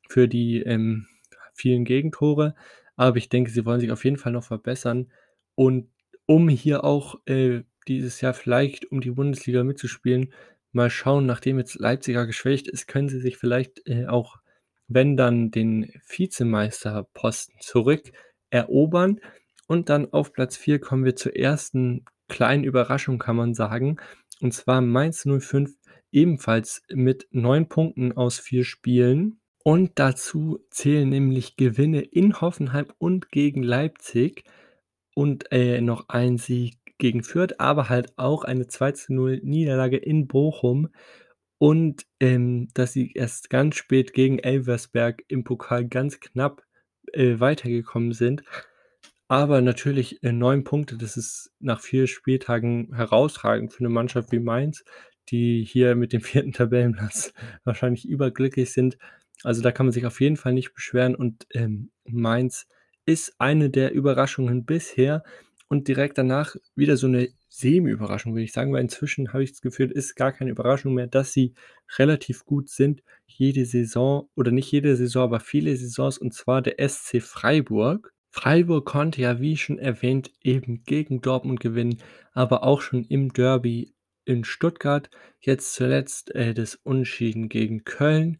für 0.09 0.27
die, 0.27 0.61
ähm, 0.63 1.07
vielen 1.53 1.85
Gegentore. 1.85 2.55
Aber 2.97 3.17
ich 3.17 3.29
denke, 3.29 3.51
sie 3.51 3.65
wollen 3.65 3.79
sich 3.79 3.91
auf 3.91 4.03
jeden 4.05 4.17
Fall 4.17 4.31
noch 4.33 4.43
verbessern. 4.43 5.11
Und 5.55 5.89
um 6.25 6.49
hier 6.49 6.83
auch, 6.83 7.15
äh, 7.25 7.63
dieses 7.87 8.21
Jahr 8.21 8.33
vielleicht 8.33 8.91
um 8.91 9.01
die 9.01 9.11
Bundesliga 9.11 9.63
mitzuspielen, 9.63 10.33
mal 10.71 10.89
schauen, 10.89 11.25
nachdem 11.25 11.57
jetzt 11.59 11.75
Leipzig 11.79 12.15
ja 12.15 12.25
geschwächt 12.25 12.67
ist, 12.67 12.87
können 12.87 13.09
sie 13.09 13.19
sich 13.19 13.37
vielleicht, 13.37 13.87
äh, 13.87 14.07
auch, 14.07 14.37
wenn 14.93 15.17
dann 15.17 15.51
den 15.51 15.91
Vizemeisterposten 16.07 17.55
zurückerobern. 17.59 19.19
Und 19.67 19.89
dann 19.89 20.11
auf 20.11 20.33
Platz 20.33 20.57
4 20.57 20.79
kommen 20.79 21.05
wir 21.05 21.15
zur 21.15 21.35
ersten 21.35 22.05
kleinen 22.27 22.63
Überraschung, 22.63 23.19
kann 23.19 23.35
man 23.35 23.53
sagen. 23.53 23.97
Und 24.41 24.53
zwar 24.53 24.81
Mainz 24.81 25.25
05 25.25 25.71
ebenfalls 26.11 26.83
mit 26.91 27.27
9 27.31 27.67
Punkten 27.69 28.11
aus 28.13 28.39
4 28.39 28.63
Spielen. 28.65 29.39
Und 29.63 29.91
dazu 29.99 30.59
zählen 30.71 31.07
nämlich 31.09 31.55
Gewinne 31.55 32.01
in 32.01 32.41
Hoffenheim 32.41 32.87
und 32.97 33.29
gegen 33.31 33.63
Leipzig 33.63 34.43
und, 35.15 35.51
äh, 35.51 35.81
noch 35.81 36.09
ein 36.09 36.37
Sieg 36.37 36.77
gegen 36.97 37.23
Fürth, 37.23 37.59
aber 37.59 37.89
halt 37.89 38.17
auch 38.17 38.43
eine 38.43 38.67
2:0 38.67 39.39
Niederlage 39.43 39.97
in 39.97 40.27
Bochum 40.27 40.89
und, 41.61 42.07
ähm, 42.19 42.69
dass 42.73 42.93
sie 42.93 43.11
erst 43.13 43.51
ganz 43.51 43.75
spät 43.75 44.13
gegen 44.13 44.39
Elversberg 44.39 45.23
im 45.27 45.43
Pokal 45.43 45.85
ganz 45.87 46.19
knapp, 46.19 46.63
äh, 47.13 47.39
weitergekommen 47.39 48.13
sind. 48.13 48.41
Aber 49.29 49.61
natürlich, 49.61 50.23
äh, 50.23 50.31
9 50.33 50.63
Punkte, 50.65 50.97
das 50.97 51.17
ist 51.17 51.51
nach 51.59 51.81
4 51.81 52.07
Spieltagen 52.07 52.95
herausragend 52.95 53.73
für 53.73 53.83
'ne 53.83 53.89
Mannschaft 53.89 54.31
wie 54.33 54.39
Mainz, 54.39 54.83
die 55.29 55.63
hier 55.63 55.95
mit 55.95 56.13
dem 56.13 56.21
4. 56.23 56.53
Tabellenplatz 56.53 57.33
wahrscheinlich 57.65 58.07
überglücklich 58.09 58.71
sind. 58.73 58.97
Also, 59.43 59.61
da 59.61 59.71
kann 59.71 59.87
man 59.87 59.93
sich 59.93 60.05
auf 60.07 60.21
jeden 60.21 60.37
Fall 60.37 60.53
nicht 60.53 60.73
beschweren 60.73 61.15
und, 61.15 61.47
ähm, 61.53 61.91
Mainz 62.05 62.67
ist 63.05 63.35
eine 63.39 63.69
der 63.71 63.93
Überraschungen 63.93 64.65
bisher 64.65 65.23
und 65.69 65.87
direkt 65.89 66.17
danach 66.17 66.55
wieder 66.75 66.97
so 66.97 67.07
'ne 67.07 67.29
Semi-Überraschung, 67.53 68.33
würde 68.33 68.45
ich 68.45 68.53
sagen, 68.53 68.71
weil 68.71 68.81
inzwischen 68.81 69.33
habe 69.33 69.43
ich 69.43 69.51
das 69.51 69.61
Gefühl, 69.61 69.91
ist 69.91 70.15
gar 70.15 70.31
keine 70.31 70.51
Überraschung 70.51 70.93
mehr, 70.93 71.07
dass 71.07 71.33
sie 71.33 71.53
relativ 71.97 72.45
gut 72.45 72.69
sind 72.69 73.03
jede 73.27 73.65
Saison 73.65 74.29
oder 74.35 74.51
nicht 74.51 74.71
jede 74.71 74.95
Saison, 74.95 75.23
aber 75.23 75.41
viele 75.41 75.75
Saisons, 75.75 76.17
und 76.17 76.33
zwar 76.33 76.61
der 76.61 76.75
SC 76.87 77.21
Freiburg. 77.21 78.13
Freiburg 78.29 78.85
konnte 78.85 79.21
ja, 79.21 79.41
wie 79.41 79.57
schon 79.57 79.79
erwähnt, 79.79 80.31
eben 80.41 80.83
gegen 80.85 81.19
Dortmund 81.19 81.59
gewinnen, 81.59 81.97
aber 82.31 82.63
auch 82.63 82.79
schon 82.79 83.03
im 83.03 83.33
Derby 83.33 83.93
in 84.23 84.45
Stuttgart. 84.45 85.09
Jetzt 85.41 85.73
zuletzt, 85.73 86.33
äh, 86.33 86.53
das 86.53 86.75
Unentschieden 86.75 87.49
gegen 87.49 87.83
Köln 87.83 88.39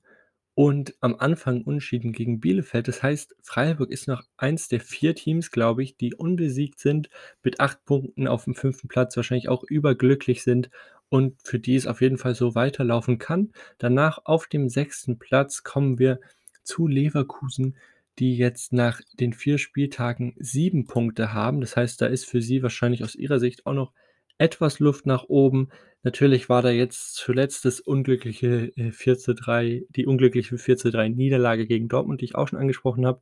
und 0.54 0.96
am 1.00 1.16
Anfang 1.16 1.62
Unentschieden 1.62 2.12
gegen 2.12 2.40
Bielefeld. 2.40 2.88
Das 2.88 3.02
heißt, 3.02 3.36
Freiburg 3.42 3.90
ist 3.90 4.08
noch 4.08 4.24
eins 4.38 4.68
der 4.68 4.82
4 4.82 5.16
Teams, 5.16 5.52
glaube 5.52 5.84
ich, 5.84 5.98
die 5.98 6.14
unbesiegt 6.14 6.80
sind, 6.80 7.10
mit 7.44 7.60
8 7.60 7.86
Punkten 7.86 8.28
aufm 8.28 8.54
5. 8.54 8.88
Platz, 8.88 9.16
wahrscheinlich 9.16 9.50
auch 9.50 9.64
überglücklich 9.64 10.44
sind 10.44 10.70
und 11.10 11.42
für 11.44 11.60
die 11.60 11.76
es 11.76 11.88
auf 11.88 12.02
jeden 12.02 12.18
Fall 12.18 12.36
so 12.36 12.56
weiterlaufen 12.56 13.18
kann. 13.18 13.52
Danach 13.78 14.20
auf 14.26 14.48
dem 14.48 14.70
6. 14.70 15.12
Platz 15.20 15.64
kommen 15.64 16.00
wir 16.00 16.20
zu 16.64 16.88
Leverkusen, 16.88 17.78
die 18.20 18.36
jetzt 18.38 18.74
nach 18.74 19.02
den 19.20 19.34
4 19.34 19.58
Spieltagen 19.58 20.36
7 20.38 20.86
Punkte 20.86 21.34
haben. 21.34 21.62
Das 21.62 21.78
heißt, 21.78 22.02
da 22.02 22.08
ist 22.08 22.26
für 22.26 22.42
sie 22.42 22.62
wahrscheinlich 22.62 23.04
aus 23.04 23.16
ihrer 23.16 23.40
Sicht 23.40 23.66
auch 23.66 23.74
noch 23.74 23.94
etwas 24.42 24.80
Luft 24.80 25.06
nach 25.08 25.26
oben. 25.30 25.70
Natürlich 26.04 26.50
war 26.50 26.64
da 26.64 26.72
jetzt 26.72 27.16
zuletzt 27.16 27.66
das 27.66 27.82
unglückliche, 27.82 28.72
äh, 28.78 28.92
4:3 28.94 29.84
die 29.92 30.08
unglückliche 30.08 30.58
4:3 30.60 31.10
Niederlage 31.10 31.68
gegen 31.68 31.90
Dortmund, 31.90 32.22
die 32.22 32.26
ich 32.28 32.36
auch 32.36 32.50
schon 32.50 32.60
angesprochen 32.60 33.06
habe, 33.08 33.22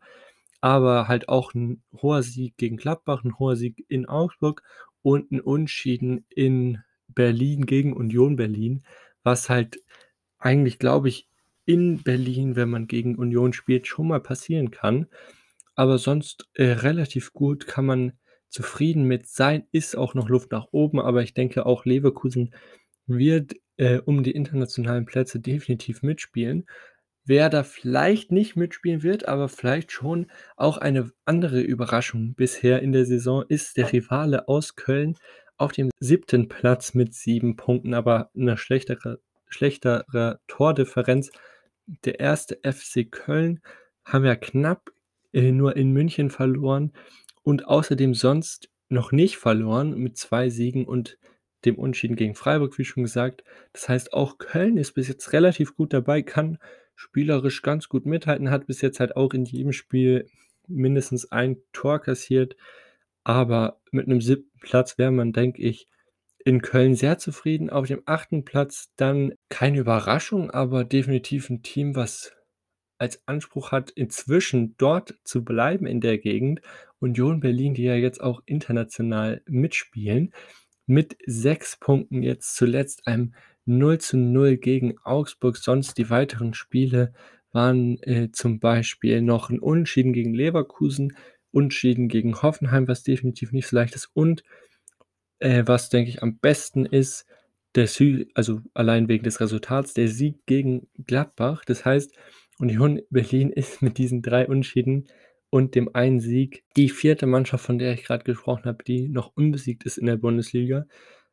aber 0.62 1.08
halt 1.10 1.30
auch 1.30 1.54
'n 1.56 1.82
hoher 2.02 2.24
Sieg 2.24 2.58
gegen 2.58 2.78
Gladbach, 2.78 3.24
'n 3.26 3.40
hoher 3.40 3.56
Sieg 3.58 3.86
in 3.90 4.08
Augsburg 4.08 4.64
und 5.04 5.32
'n 5.32 5.42
Unentschieden 5.42 6.26
in 6.30 6.80
Berlin 7.10 7.66
gegen 7.68 7.94
Union 7.94 8.36
Berlin, 8.38 8.84
was 9.24 9.50
halt 9.50 9.80
eigentlich, 10.40 10.80
glaube 10.80 11.10
ich, 11.10 11.28
in 11.66 12.04
Berlin, 12.04 12.56
wenn 12.58 12.70
man 12.72 12.88
gegen 12.88 13.16
Union 13.18 13.54
spielt, 13.54 13.88
schon 13.88 14.08
mal 14.10 14.22
passieren 14.22 14.72
kann. 14.72 15.08
Aber 15.76 15.98
sonst, 16.00 16.50
äh, 16.56 16.66
relativ 16.66 17.34
gut 17.34 17.68
kann 17.68 17.86
man 17.88 18.14
zufrieden 18.50 19.04
mit 19.04 19.28
sein. 19.28 19.64
Ist 19.72 19.96
auch 19.96 20.14
noch 20.14 20.30
Luft 20.30 20.52
nach 20.52 20.68
oben, 20.72 21.00
aber 21.00 21.24
ich 21.24 21.34
denke 21.34 21.66
auch 21.66 21.86
Leverkusen 21.86 22.54
wird, 23.08 23.54
äh, 23.78 24.00
um 24.00 24.24
die 24.24 24.32
internationalen 24.32 25.06
Plätze 25.06 25.40
definitiv 25.40 26.04
mitspielen. 26.04 26.66
Wer 27.26 27.50
da 27.50 27.64
vielleicht 27.64 28.32
nicht 28.32 28.56
mitspielen 28.56 29.04
wird, 29.04 29.28
aber 29.28 29.50
vielleicht 29.50 29.92
schon 29.92 30.28
auch 30.58 30.78
eine 30.78 31.12
andere 31.26 31.62
Überraschung 31.62 32.34
bisher 32.34 32.82
in 32.82 32.92
der 32.92 33.06
Saison 33.06 33.44
ist 33.48 33.78
der 33.78 33.94
Rivale 33.94 34.48
aus 34.48 34.76
Köln 34.76 35.16
auf 35.58 35.72
dem 35.74 35.92
7. 36.00 36.48
Platz 36.48 36.94
mit 36.96 37.14
7 37.14 37.56
Punkten, 37.56 37.94
aber 37.94 38.32
'ne 38.34 38.58
schlechtere 38.58 39.20
schlechterer 39.50 40.40
Tordifferenz. 40.48 41.32
Der 42.06 42.20
1. 42.20 42.60
FC 42.64 43.06
Köln 43.06 43.62
haben 44.06 44.26
ja 44.26 44.36
knapp, 44.36 44.90
äh, 45.34 45.52
nur 45.52 45.76
in 45.76 45.92
München 45.92 46.30
verloren 46.32 46.94
und 47.50 47.68
außerdem 47.68 48.14
sonst 48.14 48.70
noch 48.90 49.12
nicht 49.12 49.38
verloren 49.38 49.98
mit 50.00 50.18
2 50.18 50.50
Siegen 50.50 50.86
und 50.86 51.18
dem 51.66 51.78
Unentschieden 51.80 52.16
gegen 52.16 52.36
Freiburg, 52.36 52.78
wie 52.78 52.86
schon 52.86 53.04
gesagt. 53.04 53.44
Das 53.74 53.90
heißt, 53.90 54.14
auch 54.14 54.38
Köln 54.40 54.78
ist 54.78 54.94
bis 54.94 55.08
jetzt 55.10 55.34
relativ 55.34 55.76
gut 55.76 55.94
dabei, 55.94 56.22
kann 56.24 56.60
spielerisch 56.96 57.62
ganz 57.64 57.90
gut 57.90 58.06
mithalten, 58.06 58.52
hat 58.52 58.68
bis 58.68 58.82
jetzt 58.82 59.00
halt 59.02 59.16
auch 59.18 59.34
in 59.34 59.46
jedem 59.46 59.74
Spiel 59.74 60.28
mindestens 60.68 61.32
1 61.32 61.60
Tor 61.74 62.00
kassiert, 62.02 62.56
aber 63.26 63.82
mit 63.92 64.08
'nem 64.08 64.22
7. 64.22 64.52
Platz 64.62 64.98
wäre 65.00 65.12
man, 65.12 65.34
denke 65.34 65.62
ich, 65.64 65.88
in 66.46 66.62
Köln 66.62 66.96
sehr 66.96 67.18
zufrieden. 67.20 67.70
Auf 67.72 67.88
dem 67.88 68.04
8. 68.06 68.46
Platz 68.46 68.90
dann 68.98 69.34
keine 69.50 69.80
Überraschung, 69.80 70.52
aber 70.52 70.86
definitiv 70.86 71.50
'n 71.50 71.64
Team, 71.64 71.96
was 71.96 72.34
als 73.00 73.24
Anspruch 73.28 73.72
hat, 73.72 73.92
inzwischen 73.92 74.76
dort 74.78 75.16
zu 75.24 75.44
bleiben 75.46 75.88
in 75.88 76.02
der 76.02 76.18
Gegend. 76.20 76.62
Union 77.00 77.40
Berlin, 77.42 77.74
die 77.76 77.84
ja 77.84 77.96
jetzt 77.96 78.22
auch 78.22 78.42
international 78.46 79.42
mitspielen, 79.48 80.34
mit 80.88 81.18
6 81.28 81.78
Punkten 81.80 82.24
jetzt 82.24 82.56
zuletzt 82.56 83.08
einem 83.08 83.34
0:0 83.66 84.58
gegen 84.58 84.98
Augsburg. 85.04 85.58
Sonst 85.58 85.98
die 86.00 86.10
weiteren 86.10 86.54
Spiele 86.56 87.14
waren, 87.54 88.00
äh, 88.04 88.32
zum 88.34 88.60
Beispiel 88.60 89.22
noch 89.22 89.50
'n 89.52 89.60
Unentschieden 89.60 90.14
gegen 90.14 90.34
Leverkusen, 90.36 91.16
Unentschieden 91.52 92.10
gegen 92.10 92.42
Hoffenheim, 92.44 92.88
was 92.88 93.04
definitiv 93.04 93.52
nicht 93.54 93.68
so 93.68 93.76
leicht 93.78 93.96
ist 93.96 94.10
und, 94.14 94.44
äh, 95.40 95.64
was, 95.68 95.90
denke 95.90 96.10
ich, 96.12 96.24
am 96.24 96.40
besten 96.40 96.86
ist, 96.88 97.26
der 97.76 97.88
Sü 97.88 98.26
also 98.36 98.62
allein 98.76 99.10
wegen 99.10 99.24
des 99.26 99.42
Resultats, 99.42 99.94
der 99.96 100.08
Sieg 100.10 100.46
gegen 100.48 100.88
Gladbach. 101.08 101.66
Das 101.66 101.86
heißt, 101.86 102.14
Union 102.60 103.02
Berlin 103.10 103.50
ist 103.50 103.82
mit 103.82 103.98
diesen 103.98 104.22
3 104.22 104.48
Unentschieden 104.48 105.08
und 105.50 105.76
dem 105.76 105.96
einen 105.96 106.20
Sieg 106.20 106.64
die 106.76 106.90
4. 106.90 107.26
Mannschaft, 107.26 107.66
von 107.66 107.80
der 107.80 107.94
ich 107.94 108.04
grad 108.04 108.26
gesprochen 108.26 108.66
habe, 108.66 108.84
die 108.84 109.08
noch 109.08 109.32
unbesiegt 109.36 109.86
ist 109.86 109.98
in 109.98 110.06
der 110.06 110.18
Bundesliga. 110.18 110.86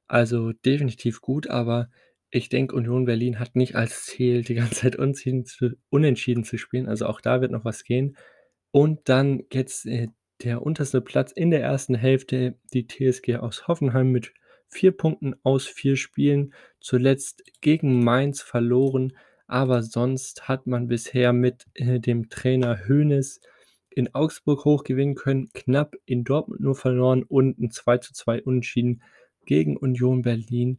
Also 0.07 0.53
definitiv 0.53 1.21
gut, 1.21 1.49
aber 1.49 1.91
ich 2.31 2.49
denke, 2.49 2.77
Union 2.77 3.05
Berlin 3.05 3.39
hat 3.39 3.57
nicht 3.57 3.75
als 3.75 4.05
Ziel, 4.05 4.43
die 4.43 4.55
ganze 4.55 4.91
Zeit 4.91 5.47
zu 5.49 5.73
unentschieden 5.91 6.45
zu 6.45 6.59
spielen. 6.59 6.89
Also 6.89 7.07
auch 7.07 7.21
da 7.21 7.41
wird 7.41 7.53
noch 7.53 7.65
was 7.65 7.85
gehen. 7.85 8.17
Und 8.71 9.09
dann 9.09 9.43
jetzt, 9.53 9.87
äh, 9.87 10.09
der 10.43 10.63
unterste 10.63 11.01
Platz 11.01 11.33
in 11.33 11.51
der 11.51 11.71
1. 11.71 11.89
Hälfte, 11.97 12.59
die 12.73 12.87
TSG 12.87 13.37
aus 13.37 13.69
Hoffenheim 13.69 14.13
mit 14.13 14.35
4 14.69 14.93
Punkten 14.93 15.35
aus 15.43 15.67
4 15.67 15.97
Spielen, 15.97 16.53
zuletzt 16.79 17.43
gegen 17.61 18.05
Mainz 18.05 18.43
verloren, 18.43 19.13
aber 19.49 19.83
sonst 19.83 20.49
hat 20.49 20.67
man 20.67 20.89
bisher 20.89 21.33
mit, 21.33 21.67
äh, 21.75 22.01
dem 22.01 22.29
Trainer 22.31 22.81
Hoeneß 22.89 23.41
in 23.91 24.15
Augsburg 24.15 24.65
hoch 24.65 24.85
gewinnen 24.85 25.15
können, 25.17 25.51
knapp 25.55 25.97
in 26.07 26.25
Dortmund 26.25 26.61
nur 26.61 26.75
verloren 26.77 27.23
und 27.25 27.59
'n 27.59 27.71
2:2 27.71 28.43
Unentschieden 28.43 29.03
gegen 29.47 29.77
Union 29.77 30.23
Berlin. 30.23 30.79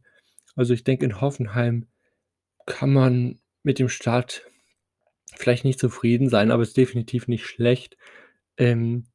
Also, 0.56 0.74
ich 0.74 0.84
denke, 0.84 1.04
in 1.06 1.20
Hoffenheim 1.20 1.86
kann 2.66 2.92
man 2.92 3.40
mit 3.64 3.78
dem 3.80 3.88
Start 3.90 4.44
vielleicht 5.36 5.64
nicht 5.64 5.80
zufrieden 5.80 6.28
sein, 6.30 6.50
aber 6.52 6.62
ist 6.64 6.76
definitiv 6.78 7.28
nicht 7.28 7.46
schlecht. 7.46 7.96
Ähm, 8.58 9.06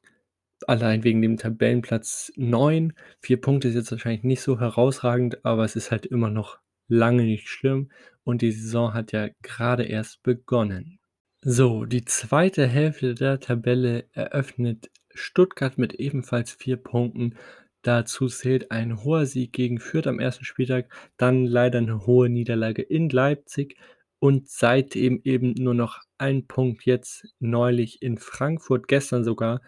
allein 0.67 1.03
wegen 1.05 1.21
dem 1.23 1.37
Tabellenplatz 1.37 2.31
9. 2.37 2.93
4 3.21 3.41
Punkte 3.41 3.69
ist 3.69 3.75
jetzt 3.75 3.91
wahrscheinlich 3.91 4.23
nicht 4.23 4.41
so 4.41 4.59
herausragend, 4.59 5.45
aber 5.45 5.65
es 5.65 5.75
ist 5.77 5.91
halt 5.91 6.05
immer 6.07 6.29
noch 6.31 6.59
lange 6.89 7.23
nicht 7.23 7.49
schlimm 7.49 7.91
und 8.23 8.41
die 8.41 8.51
Saison 8.51 8.93
hat 8.93 9.11
ja 9.11 9.29
grade 9.43 9.83
erst 9.83 10.23
begonnen. 10.23 10.99
So, 11.41 11.85
die 11.85 12.05
2. 12.05 12.67
Hälfte 12.67 13.15
der 13.15 13.39
Tabelle 13.39 14.05
eröffnet 14.13 14.89
Stuttgart 15.13 15.77
mit 15.77 15.93
ebenfalls 15.95 16.51
4 16.53 16.77
Punkten. 16.77 17.35
Dazu 17.83 18.27
zählt 18.27 18.71
ein 18.71 19.03
hoher 19.03 19.25
Sieg 19.25 19.53
gegen 19.53 19.79
Fürth 19.79 20.07
am 20.07 20.19
1. 20.19 20.45
Spieltag, 20.45 20.89
dann 21.17 21.45
leider 21.45 21.81
'ne 21.81 22.05
hohe 22.07 22.29
Niederlage 22.29 22.81
in 22.81 23.09
Leipzig 23.09 23.77
und 24.19 24.47
seitdem 24.49 25.21
eben 25.25 25.53
nur 25.57 25.73
noch 25.73 25.99
1 26.17 26.45
Punkt 26.47 26.85
jetzt 26.85 27.27
neulich 27.39 28.01
in 28.01 28.17
Frankfurt, 28.17 28.87
gestern 28.87 29.23
sogar. 29.25 29.61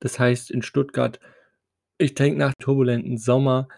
Das 0.00 0.18
heißt, 0.20 0.50
in 0.52 0.62
Stuttgart 0.62 1.20
ich 1.98 2.14
denke, 2.14 2.38
nach 2.38 2.54
turbulenten 2.58 3.18
Sommer, 3.18 3.68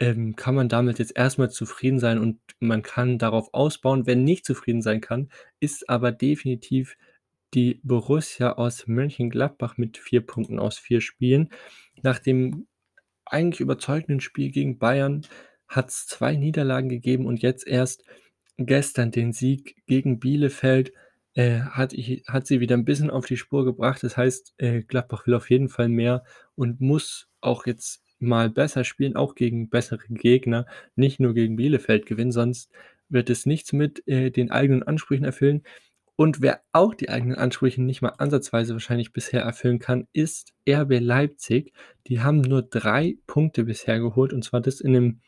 ähm, 0.00 0.36
kann 0.36 0.54
man 0.54 0.68
damit 0.68 0.98
jetzt 0.98 1.16
erst 1.16 1.38
mal 1.38 1.50
zufrieden 1.50 1.98
sein 2.00 2.18
und 2.18 2.40
man 2.60 2.82
kann 2.82 3.18
darauf 3.18 3.52
ausbauen. 3.54 4.06
Wer 4.06 4.16
nicht 4.16 4.44
zufrieden 4.46 4.82
sein 4.82 5.00
kann, 5.00 5.30
ist 5.60 5.88
aber 5.90 6.12
definitiv 6.12 6.96
die 7.54 7.80
Borussia 7.84 8.52
aus 8.54 8.86
Mönchengladbach 8.88 9.76
mit 9.78 9.98
4 9.98 10.22
Punkten 10.26 10.58
aus 10.60 10.78
4 10.78 11.00
Spielen. 11.00 11.50
nach 12.02 12.18
dem 12.20 12.66
eigentlich 13.26 13.60
überzeugenden 13.60 14.20
Spiel 14.20 14.50
gegen 14.52 14.78
Bayern 14.78 15.26
hat's 15.68 16.06
2 16.08 16.36
Niederlagen 16.36 16.88
gegeben 16.90 17.26
und 17.26 17.42
jetzt 17.42 17.66
erst 17.66 18.04
gestern 18.58 19.10
den 19.12 19.32
Sieg 19.32 19.76
gegen 19.86 20.20
Bielefeld, 20.20 20.92
äh, 21.34 21.60
hat 21.62 21.92
hat 22.28 22.46
sie 22.46 22.60
wieder 22.60 22.76
'n 22.76 22.84
bisschen 22.86 23.10
auf 23.10 23.26
die 23.26 23.36
Spur 23.38 23.64
gebracht. 23.64 24.02
Das 24.04 24.16
heißt, 24.16 24.54
äh, 24.58 24.82
Gladbach 24.84 25.26
will 25.26 25.34
auf 25.34 25.50
jeden 25.50 25.68
Fall 25.70 25.88
mehr 25.88 26.24
und 26.56 26.80
muss 26.80 27.28
auch 27.40 27.66
jetzt 27.66 28.03
mal 28.24 28.50
besser 28.50 28.84
spielen, 28.84 29.16
auch 29.16 29.34
gegen 29.36 29.68
bessere 29.70 30.04
Gegner, 30.08 30.66
nicht 30.96 31.20
nur 31.20 31.34
gegen 31.34 31.56
Bielefeld 31.56 32.06
gewinnen, 32.06 32.32
sonst 32.32 32.70
wird 33.08 33.30
es 33.30 33.46
nichts 33.46 33.72
mit, 33.72 34.06
äh, 34.08 34.30
den 34.30 34.50
eigenen 34.50 34.82
Ansprüchen 34.82 35.24
erfüllen. 35.24 35.62
Und 36.16 36.42
wer 36.42 36.60
auch 36.72 36.94
die 36.94 37.08
eigenen 37.10 37.36
Ansprüche 37.36 37.82
nicht 37.82 38.02
mal 38.02 38.14
ansatzweise 38.18 38.72
wahrscheinlich 38.74 39.12
bisher 39.12 39.42
erfüllen 39.42 39.80
kann, 39.80 40.06
ist 40.12 40.52
RB 40.68 41.00
Leipzig. 41.00 41.72
Die 42.08 42.20
haben 42.22 42.40
nur 42.42 42.62
3 42.62 43.16
Punkte 43.26 43.64
bisher 43.64 43.98
geholt 44.00 44.32
und 44.32 44.44
zwar 44.44 44.60
das 44.60 44.80
in 44.80 44.92
'nem 44.92 45.20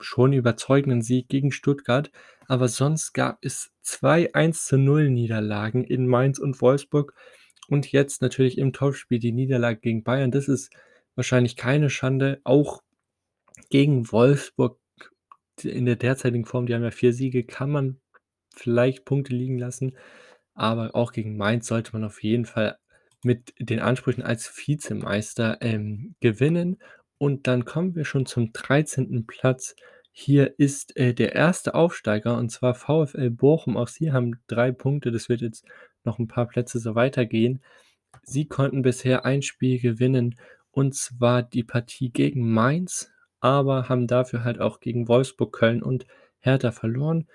schon 0.00 0.32
überzeugenden 0.32 1.02
Sieg 1.02 1.28
gegen 1.28 1.52
Stuttgart, 1.52 2.10
aber 2.48 2.68
sonst 2.68 3.12
gab 3.14 3.38
es 3.44 3.72
2 3.82 4.34
1:0 4.34 5.10
Niederlagen 5.10 5.84
in 5.84 6.06
Mainz 6.08 6.38
und 6.38 6.60
Wolfsburg 6.62 7.14
und 7.68 7.92
jetzt 7.92 8.22
natürlich 8.22 8.58
im 8.58 8.72
Topspiel 8.72 9.18
die 9.20 9.32
Niederlage 9.32 9.80
gegen 9.80 10.02
Bayern. 10.04 10.30
Das 10.32 10.48
ist 10.48 10.70
wahrscheinlich 11.16 11.56
keine 11.56 11.90
Schande, 11.90 12.40
auch 12.44 12.82
gegen 13.70 14.10
Wolfsburg 14.12 14.78
in 15.62 15.86
der 15.86 15.96
derzeitigen 15.96 16.46
Form, 16.46 16.66
die 16.66 16.74
haben 16.74 16.84
ja 16.84 16.90
4 16.92 17.12
Siege, 17.14 17.44
kann 17.44 17.70
man 17.70 18.00
vielleicht 18.56 19.04
Punkte 19.06 19.34
liegen 19.34 19.58
lassen, 19.58 19.96
aber 20.54 20.94
auch 20.96 21.12
gegen 21.12 21.36
Mainz 21.36 21.68
sollte 21.68 21.92
man 21.94 22.04
auf 22.04 22.22
jeden 22.22 22.46
Fall 22.46 22.78
mit 23.24 23.54
den 23.60 23.80
Ansprüchen 23.80 24.22
als 24.24 24.52
Vizemeister, 24.56 25.58
ähm, 25.62 26.16
gewinnen. 26.20 26.78
Und 27.18 27.46
dann 27.48 27.64
kommen 27.66 27.94
wir 27.96 28.04
schon 28.06 28.26
zum 28.26 28.52
13. 28.52 29.26
Platz. 29.26 29.76
Hier 30.12 30.54
ist, 30.58 30.96
äh, 30.96 31.14
der 31.14 31.34
1. 31.36 31.74
Aufsteiger 31.74 32.38
und 32.38 32.50
zwar 32.50 32.74
VfL 32.74 33.30
Bochum. 33.30 33.76
Auch 33.76 33.88
sie 33.88 34.12
haben 34.12 34.40
3 34.48 34.72
Punkte. 34.72 35.12
Das 35.12 35.28
wird 35.30 35.42
jetzt 35.42 35.66
noch 36.04 36.18
'n 36.20 36.28
paar 36.28 36.48
Plätze 36.48 36.78
so 36.80 36.94
weitergehen. 36.96 37.62
Sie 38.24 38.46
konnten 38.48 38.82
bisher 38.82 39.24
ein 39.26 39.42
Spiel 39.42 39.80
gewinnen 39.80 40.36
und 40.72 40.94
zwar 40.94 41.42
die 41.42 41.64
Partie 41.64 42.10
gegen 42.12 42.52
Mainz, 42.52 43.10
aber 43.40 43.88
haben 43.88 44.06
dafür 44.06 44.44
halt 44.44 44.60
auch 44.60 44.80
gegen 44.80 45.08
Wolfsburg, 45.08 45.52
Köln 45.52 45.82
und 45.82 46.06
Hertha 46.40 46.72
verloren. 46.72 47.26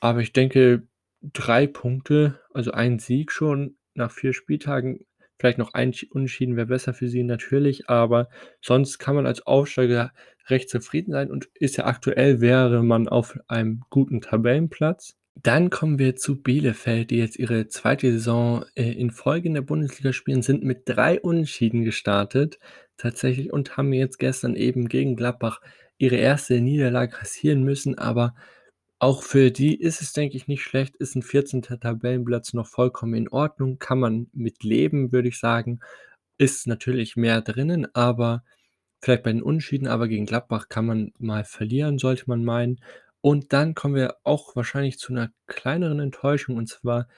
Aber 0.00 0.20
ich 0.20 0.32
denke, 0.32 0.84
3 1.22 1.66
Punkte, 1.66 2.40
also 2.54 2.72
ein 2.72 2.98
Sieg 2.98 3.32
schon 3.32 3.76
nach 3.94 4.12
4 4.12 4.32
Spieltagen, 4.34 5.06
vielleicht 5.38 5.58
noch 5.58 5.74
ein 5.74 5.92
sch 5.92 6.06
Unentschieden 6.10 6.56
wäre 6.56 6.66
besser 6.66 6.94
für 6.94 7.08
sie 7.08 7.22
natürlich, 7.24 7.88
aber 7.90 8.28
sonst 8.62 8.98
kann 8.98 9.16
man 9.16 9.26
als 9.26 9.46
Aufsteiger 9.46 10.12
recht 10.48 10.70
zufrieden 10.70 11.12
sein 11.12 11.30
und 11.30 11.48
ist 11.54 11.76
ja 11.78 11.86
aktuell 11.86 12.40
wäre 12.40 12.82
man 12.84 13.08
auf 13.08 13.38
einem 13.48 13.82
guten 13.90 14.20
Tabellenplatz. 14.22 15.17
Dann 15.44 15.70
kommen 15.70 15.98
wir 16.00 16.16
zu 16.16 16.42
Bielefeld, 16.42 17.10
die 17.10 17.18
jetzt 17.18 17.38
ihre 17.38 17.68
2. 17.68 18.10
Saison, 18.10 18.64
äh, 18.74 18.90
in 18.92 19.10
Folge 19.12 19.46
in 19.48 19.54
der 19.54 19.62
Bundesliga 19.62 20.12
spielen, 20.12 20.42
sind 20.42 20.64
mit 20.64 20.82
3 20.86 21.20
Unentschieden 21.20 21.84
gestartet 21.84 22.58
tatsächlich 22.96 23.52
und 23.52 23.76
haben 23.76 23.92
jetzt 23.92 24.18
gestern 24.18 24.56
eben 24.56 24.88
gegen 24.88 25.14
Gladbach 25.14 25.60
ihre 25.96 26.16
1. 26.16 26.60
Niederlage 26.60 27.12
kassieren 27.12 27.62
müssen, 27.62 27.96
aber 27.98 28.34
auch 28.98 29.22
für 29.22 29.50
die 29.52 29.76
ist 29.80 30.00
es, 30.02 30.12
denke 30.12 30.36
ich, 30.36 30.48
nicht 30.48 30.62
schlecht, 30.64 30.96
ist 30.96 31.14
'n 31.16 31.22
14. 31.22 31.78
Tabellenplatz 31.78 32.52
noch 32.54 32.66
vollkommen 32.66 33.14
in 33.14 33.28
Ordnung, 33.28 33.78
kann 33.78 34.00
man 34.00 34.26
mit 34.32 34.64
leben, 34.64 35.12
würde 35.12 35.28
ich 35.28 35.38
sagen. 35.38 35.78
Ist 36.38 36.66
natürlich 36.66 37.16
mehr 37.16 37.42
drinnen, 37.42 37.86
aber 37.94 38.42
vielleicht 39.02 39.22
bei 39.24 39.32
den 39.32 39.42
Unentschieden, 39.42 39.88
aber 39.88 40.08
gegen 40.08 40.26
Gladbach 40.26 40.68
kann 40.68 40.86
man 40.86 41.12
mal 41.18 41.44
verlieren, 41.44 41.98
sollte 41.98 42.24
man 42.28 42.44
meinen. 42.44 42.80
Und 43.24 43.52
dann 43.52 43.74
kommen 43.74 43.94
wir 43.96 44.16
auch 44.24 44.54
wahrscheinlich 44.56 44.98
zu 44.98 45.12
'ner 45.12 45.30
kleineren 45.46 46.00
Enttäuschung 46.00 46.56
und 46.56 46.68
zwar 46.68 47.08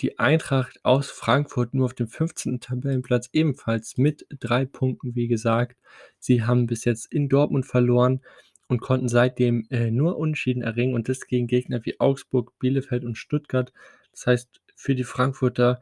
die 0.00 0.18
Eintracht 0.18 0.80
aus 0.84 1.10
Frankfurt 1.10 1.74
nur 1.74 1.84
auf 1.86 1.94
dem 1.94 2.08
15. 2.08 2.60
Tabellenplatz, 2.60 3.28
ebenfalls 3.32 3.98
mit 3.98 4.26
3 4.40 4.64
Punkten, 4.64 5.14
wie 5.14 5.28
gesagt. 5.28 5.76
Sie 6.18 6.42
haben 6.44 6.66
bis 6.66 6.84
jetzt 6.86 7.12
in 7.12 7.28
Dortmund 7.28 7.66
verloren 7.66 8.22
und 8.68 8.80
konnten 8.80 9.08
seitdem, 9.08 9.66
äh, 9.70 9.90
nur 9.90 10.16
Unentschieden 10.16 10.62
erringen 10.62 10.94
und 10.94 11.08
das 11.10 11.26
gegen 11.26 11.46
Gegner 11.46 11.84
wie 11.84 12.00
Augsburg, 12.00 12.52
Bielefeld 12.58 13.04
und 13.04 13.16
Stuttgart. 13.18 13.72
Das 14.12 14.26
heißt, 14.26 14.62
für 14.76 14.94
die 14.94 15.04
Frankfurter, 15.04 15.80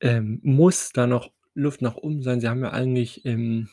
ähm, 0.00 0.40
muss 0.42 0.90
da 0.92 1.06
noch 1.06 1.30
Luft 1.54 1.82
nach 1.82 1.96
oben 1.96 2.22
sein. 2.22 2.40
Sie 2.40 2.48
haben 2.48 2.62
ja 2.62 2.72
eigentlich, 2.72 3.24
ähm, 3.26 3.68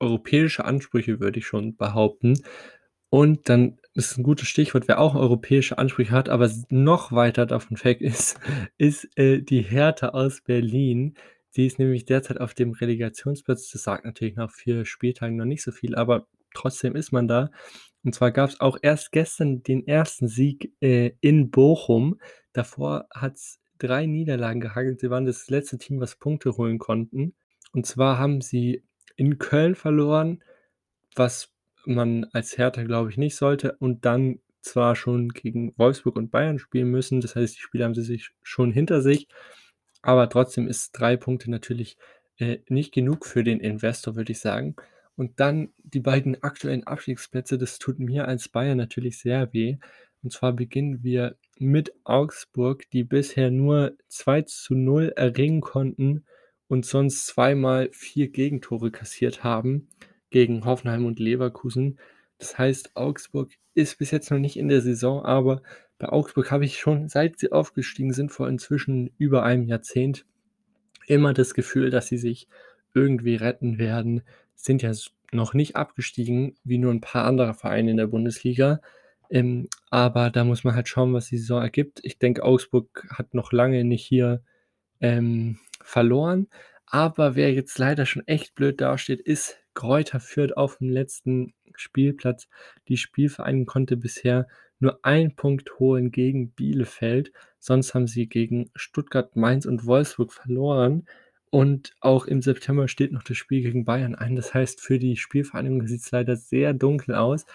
europäische 0.00 0.64
Ansprüche, 0.66 1.20
würde 1.20 1.38
ich 1.40 1.46
schon 1.46 1.76
behaupten. 1.76 2.38
Und 3.10 3.48
dann 3.50 3.78
ist 3.94 4.18
'n 4.18 4.22
gutes 4.22 4.48
Stichwort, 4.48 4.88
wer 4.88 5.00
auch 5.00 5.14
europäische 5.14 5.78
Ansprüche 5.78 6.12
hat, 6.12 6.28
aber 6.28 6.50
noch 6.70 7.12
weiter 7.12 7.46
davon 7.46 7.82
weg 7.84 8.00
ist, 8.00 8.38
ist, 8.78 9.08
äh, 9.18 9.40
die 9.42 9.62
Hertha 9.62 10.08
aus 10.10 10.40
Berlin. 10.42 11.14
Die 11.56 11.66
ist 11.66 11.78
nämlich 11.78 12.06
derzeit 12.06 12.40
auf 12.40 12.54
dem 12.54 12.72
Relegationsplatz. 12.72 13.70
Das 13.70 13.82
sagt 13.82 14.04
natürlich 14.06 14.36
nach 14.36 14.50
4 14.50 14.84
Spieltagen 14.86 15.36
noch 15.36 15.44
nicht 15.44 15.62
so 15.62 15.70
viel, 15.72 15.94
aber 15.94 16.26
trotzdem 16.54 16.96
ist 16.96 17.12
man 17.12 17.28
da. 17.28 17.50
Und 18.04 18.14
zwar 18.14 18.32
gab's 18.32 18.60
auch 18.60 18.78
erst 18.82 19.12
gestern 19.12 19.62
den 19.62 19.86
1. 19.86 20.26
Sieg, 20.28 20.72
äh, 20.80 21.12
in 21.20 21.50
Bochum. 21.50 22.18
Davor 22.52 23.06
hat's 23.14 23.60
3 23.78 24.06
Niederlagen 24.06 24.60
gehagelt. 24.60 25.00
Sie 25.00 25.10
waren 25.10 25.26
das 25.26 25.48
letzte 25.50 25.78
Team, 25.78 26.00
was 26.00 26.16
Punkte 26.16 26.56
holen 26.56 26.78
konnten. 26.78 27.34
Und 27.72 27.86
zwar 27.86 28.18
haben 28.18 28.40
sie 28.40 28.82
in 29.16 29.38
Köln 29.38 29.74
verloren, 29.74 30.42
was 31.16 31.52
man 31.86 32.24
als 32.32 32.56
Hertha, 32.58 32.82
glaube 32.84 33.10
ich, 33.10 33.16
nicht 33.18 33.36
sollte 33.36 33.76
und 33.78 34.04
dann 34.04 34.40
zwar 34.62 34.94
schon 34.96 35.28
gegen 35.30 35.74
Wolfsburg 35.78 36.16
und 36.16 36.30
Bayern 36.30 36.58
spielen 36.58 36.90
müssen. 36.90 37.20
Das 37.20 37.34
heißt, 37.36 37.56
die 37.56 37.60
Spiele 37.60 37.84
haben 37.84 37.94
sie 37.94 38.02
sich 38.02 38.30
schon 38.42 38.72
hinter 38.72 39.02
sich, 39.02 39.28
aber 40.02 40.28
trotzdem 40.28 40.68
ist 40.68 40.92
3 40.92 41.16
Punkte 41.16 41.50
natürlich, 41.50 41.96
äh, 42.38 42.58
nicht 42.68 42.92
genug 42.94 43.26
für 43.26 43.44
den 43.44 43.60
Investor, 43.60 44.16
würde 44.16 44.32
ich 44.32 44.40
sagen. 44.40 44.76
Und 45.16 45.40
dann 45.40 45.70
die 45.78 46.00
beiden 46.00 46.42
aktuellen 46.42 46.86
Abstiegsplätze, 46.86 47.58
das 47.58 47.78
tut 47.78 47.98
mir 47.98 48.26
als 48.28 48.48
Bayern 48.48 48.78
natürlich 48.78 49.18
sehr 49.18 49.52
weh. 49.52 49.76
Und 50.22 50.32
zwar 50.32 50.52
beginnen 50.54 51.02
wir 51.02 51.36
mit 51.58 51.92
Augsburg, 52.04 52.88
die 52.90 53.04
bisher 53.04 53.50
nur 53.50 53.96
2:0 54.08 55.10
erringen 55.16 55.60
konnten 55.60 56.24
und 56.68 56.86
sonst 56.86 57.26
zweimal 57.26 57.90
4 57.92 58.30
Gegentore 58.30 58.90
kassiert 58.90 59.44
haben 59.44 59.88
gegen 60.32 60.64
Hoffenheim 60.66 61.06
und 61.06 61.20
Leverkusen. 61.20 61.98
Das 62.38 62.58
heißt, 62.58 62.96
Augsburg 62.96 63.52
ist 63.74 63.98
bis 63.98 64.10
jetzt 64.12 64.30
noch 64.32 64.38
nicht 64.40 64.56
in 64.58 64.68
der 64.68 64.82
Saison, 64.82 65.24
aber 65.24 65.62
bei 65.98 66.08
Augsburg 66.10 66.50
habe 66.50 66.64
ich 66.66 66.78
schon, 66.80 67.08
seit 67.08 67.38
sie 67.38 67.52
aufgestiegen 67.52 68.12
sind, 68.14 68.32
vor 68.32 68.48
inzwischen 68.48 69.12
über 69.18 69.44
einem 69.44 69.64
Jahrzehnt, 69.68 70.26
immer 71.06 71.32
das 71.34 71.54
Gefühl, 71.54 71.90
dass 71.90 72.08
sie 72.08 72.18
sich 72.18 72.48
irgendwie 72.94 73.36
retten 73.36 73.78
werden. 73.78 74.22
Sind 74.54 74.82
ja 74.82 74.92
noch 75.32 75.54
nicht 75.54 75.76
abgestiegen, 75.76 76.56
wie 76.64 76.78
nur 76.78 76.92
'n 76.92 77.00
paar 77.00 77.24
andere 77.26 77.54
Vereine 77.54 77.90
in 77.92 77.96
der 77.98 78.06
Bundesliga, 78.08 78.80
ähm, 79.30 79.68
aber 79.90 80.30
da 80.30 80.44
muss 80.44 80.64
man 80.64 80.74
halt 80.74 80.88
schauen, 80.88 81.14
was 81.14 81.28
die 81.28 81.38
Saison 81.38 81.62
ergibt. 81.62 82.00
Ich 82.04 82.18
denke, 82.18 82.44
Augsburg 82.44 83.06
hat 83.10 83.34
noch 83.34 83.52
lange 83.52 83.84
nicht 83.84 84.04
hier, 84.06 84.42
ähm, 85.00 85.58
verloren, 85.82 86.48
aber 86.86 87.36
wer 87.36 87.52
jetzt 87.54 87.78
leider 87.78 88.06
schon 88.06 88.26
echt 88.28 88.54
blöd 88.56 88.80
dasteht, 88.82 89.20
ist 89.22 89.58
Greuther 89.74 90.20
Fürth 90.20 90.56
aufm 90.56 90.88
letzten 90.88 91.54
Spielplatz. 91.74 92.48
Die 92.88 92.96
Spielvereinigung 92.96 93.66
konnte 93.66 93.96
bisher 93.96 94.46
nur 94.78 94.98
1 95.04 95.34
Punkt 95.36 95.78
holen 95.78 96.10
gegen 96.10 96.50
Bielefeld. 96.50 97.32
Sonst 97.58 97.94
haben 97.94 98.06
sie 98.06 98.28
gegen 98.28 98.70
Stuttgart, 98.74 99.36
Mainz 99.36 99.64
und 99.66 99.86
Wolfsburg 99.86 100.32
verloren. 100.32 101.06
Und 101.50 101.94
auch 102.00 102.26
im 102.26 102.42
September 102.42 102.88
steht 102.88 103.12
noch 103.12 103.22
das 103.22 103.36
Spiel 103.36 103.62
gegen 103.62 103.84
Bayern 103.84 104.14
an. 104.14 104.36
Das 104.36 104.54
heißt, 104.54 104.80
für 104.80 104.98
die 104.98 105.16
Spielvereinigung 105.16 105.86
sieht's 105.86 106.10
leider 106.10 106.36
sehr 106.36 106.72
dunkel 106.74 107.14
aus. 107.14 107.46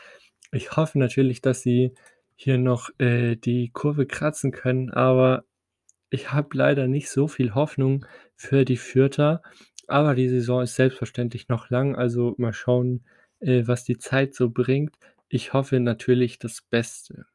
Ich 0.52 0.78
hoffe 0.78 1.00
natürlich, 1.00 1.42
dass 1.42 1.62
sie 1.62 1.94
hier 2.36 2.58
noch, 2.58 2.90
äh, 3.00 3.36
die 3.36 3.72
Kurve 3.74 4.06
kratzen 4.06 4.52
können, 4.52 4.92
aber 4.92 5.44
ich 6.10 6.32
habe 6.32 6.56
leider 6.56 6.88
nicht 6.88 7.10
so 7.10 7.28
viel 7.28 7.56
Hoffnung 7.56 8.06
für 8.36 8.64
die 8.64 8.78
Fürther. 8.78 9.42
Aber 9.88 10.16
die 10.16 10.28
Saison 10.28 10.62
ist 10.62 10.76
selbstverständlich 10.76 11.48
noch 11.48 11.70
lang, 11.70 11.96
also 11.96 12.36
mal 12.38 12.54
schauen, 12.54 13.06
äh, 13.40 13.64
was 13.66 13.86
die 13.86 13.98
Zeit 13.98 14.36
so 14.36 14.50
bringt. 14.50 14.96
Ich 15.30 15.54
hoffe 15.54 15.80
natürlich 15.80 16.40
das 16.40 16.62
Beste. 16.62 17.26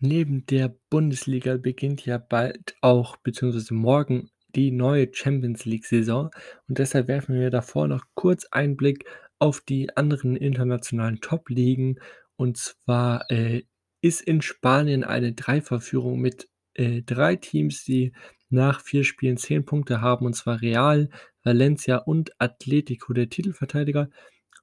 Neben 0.00 0.46
der 0.46 0.76
Bundesliga 0.90 1.56
beginnt 1.56 2.06
ja 2.06 2.18
bald 2.18 2.76
auch 2.82 3.16
beziehungsweise 3.16 3.74
morgen 3.74 4.30
die 4.54 4.70
neue 4.70 5.12
Champions-League-Saison 5.12 6.30
und 6.68 6.78
deshalb 6.78 7.08
werfen 7.08 7.34
wir 7.34 7.50
davor 7.50 7.88
noch 7.88 8.04
kurz 8.14 8.44
einen 8.46 8.76
Blick 8.76 9.04
auf 9.38 9.60
die 9.60 9.96
anderen 9.96 10.36
internationalen 10.36 11.20
Top-Ligen. 11.20 11.98
Und 12.36 12.56
zwar, 12.56 13.30
äh, 13.30 13.62
ist 14.00 14.20
in 14.20 14.42
Spanien 14.42 15.04
eine 15.04 15.32
Dreifachführung 15.32 16.20
mit, 16.20 16.48
äh, 16.74 17.02
3 17.02 17.36
Teams, 17.36 17.84
die 17.84 18.12
nach 18.50 18.80
4 18.80 19.04
Spielen 19.04 19.36
10 19.36 19.64
Punkte 19.64 20.00
haben, 20.00 20.26
und 20.26 20.34
zwar 20.34 20.60
Real, 20.60 21.08
Valencia 21.42 21.98
und 21.98 22.32
Atletico 22.38 23.12
der 23.12 23.28
Titelverteidiger, 23.28 24.08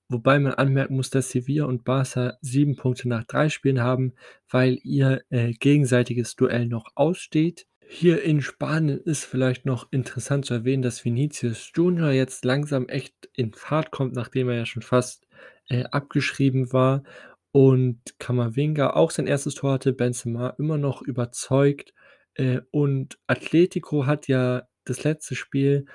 wobei 0.10 0.39
man 0.39 0.54
anmerken 0.54 0.95
muss, 0.95 1.10
dass 1.10 1.30
Sevilla 1.30 1.65
und 1.65 1.84
Barca 1.84 2.38
7 2.41 2.76
Punkte 2.76 3.08
nach 3.10 3.24
3 3.24 3.50
Spielen 3.50 3.82
haben, 3.82 4.13
weil 4.50 4.80
ihr, 4.84 5.24
äh, 5.30 5.52
gegenseitiges 5.54 6.36
Duell 6.36 6.67
noch 6.67 6.91
aussteht. 6.95 7.67
Hier 7.88 8.24
in 8.24 8.41
Spanien 8.41 9.00
ist 9.00 9.26
vielleicht 9.26 9.65
noch 9.65 9.91
interessant 9.91 10.45
zu 10.45 10.56
erwähnen, 10.56 10.82
dass 10.82 11.06
Vinicius 11.06 11.71
Junior 11.76 12.12
jetzt 12.12 12.43
langsam 12.43 12.88
echt 12.89 13.30
in 13.34 13.54
Fahrt 13.54 13.91
kommt, 13.91 14.15
nachdem 14.15 14.50
er 14.50 14.56
ja 14.58 14.65
schon 14.65 14.82
fast, 14.82 15.28
äh, 15.69 15.84
abgeschrieben 15.86 16.74
war. 16.74 17.04
Und 17.52 18.00
Camavinga 18.19 18.91
auch 18.91 19.12
sein 19.12 19.28
erstes 19.28 19.56
Tor 19.56 19.74
hatte, 19.74 19.93
Benzema 19.93 20.50
immer 20.58 20.78
noch 20.78 21.02
überzeugt, 21.02 21.93
äh, 22.36 22.62
und 22.71 23.17
Atletico 23.28 24.06
hat 24.06 24.28
ja 24.28 24.67
das 24.86 25.04
letzte 25.04 25.36
Spiel 25.36 25.86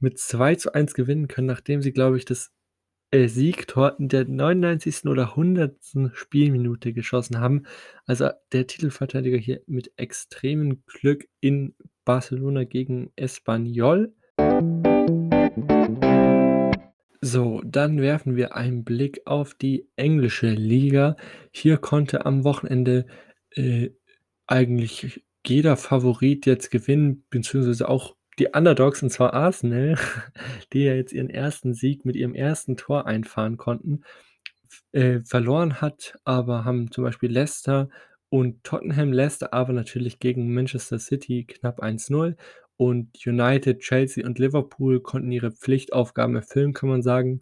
mit 0.00 0.18
2:1 0.18 0.94
gewinnen 0.94 1.28
können, 1.28 1.46
nachdem 1.46 1.82
sie, 1.82 1.92
glaube 1.92 2.16
ich, 2.16 2.24
das, 2.24 2.52
äh, 3.10 3.28
Siegtor 3.28 3.98
in 3.98 4.08
der 4.08 4.26
99. 4.26 5.08
oder 5.08 5.36
100. 5.36 6.10
Spielminute 6.14 6.92
geschossen 6.92 7.40
haben. 7.40 7.64
Also, 8.06 8.30
der 8.52 8.66
Titelverteidiger 8.66 9.38
hier 9.38 9.62
mit 9.66 9.92
extremem 9.96 10.82
Glück 10.86 11.26
in 11.40 11.74
Barcelona 12.04 12.64
gegen 12.64 13.10
Espanyol. 13.16 14.12
So, 17.20 17.60
dann 17.64 18.00
werfen 18.00 18.36
wir 18.36 18.54
einen 18.54 18.84
Blick 18.84 19.22
auf 19.26 19.54
die 19.54 19.88
englische 19.96 20.50
Liga. 20.50 21.16
Hier 21.50 21.78
konnte 21.78 22.26
am 22.26 22.44
Wochenende, 22.44 23.06
äh, 23.50 23.90
eigentlich 24.46 25.24
jeder 25.48 25.76
Favorit 25.76 26.46
jetzt 26.46 26.70
gewinnen, 26.70 27.24
beziehungsweise 27.30 27.88
auch 27.88 28.16
die 28.38 28.48
Underdogs, 28.54 29.02
und 29.02 29.10
zwar 29.10 29.34
Arsenal, 29.34 29.96
die 30.72 30.84
ja 30.84 30.94
jetzt 30.94 31.12
ihren 31.12 31.30
ersten 31.30 31.74
Sieg 31.74 32.04
mit 32.04 32.16
ihrem 32.16 32.34
ersten 32.34 32.76
Tor 32.76 33.06
einfahren 33.06 33.56
konnten. 33.56 34.02
Äh, 34.92 35.20
verloren 35.22 35.80
hat 35.80 36.16
aber 36.24 36.64
haben 36.64 36.90
zum 36.92 37.04
Beispiel 37.04 37.30
Leicester 37.32 37.88
und 38.30 38.64
Tottenham. 38.64 39.12
Leicester 39.12 39.52
aber 39.54 39.72
natürlich 39.72 40.18
gegen 40.20 40.54
Manchester 40.54 40.98
City 40.98 41.44
knapp 41.46 41.80
1:0 41.82 42.36
und 42.76 43.10
United, 43.26 43.80
Chelsea 43.80 44.26
und 44.26 44.38
Liverpool 44.38 45.00
konnten 45.00 45.32
ihre 45.32 45.52
Pflichtaufgaben 45.52 46.36
erfüllen, 46.36 46.74
kann 46.74 46.88
man 46.90 47.02
sagen. 47.02 47.40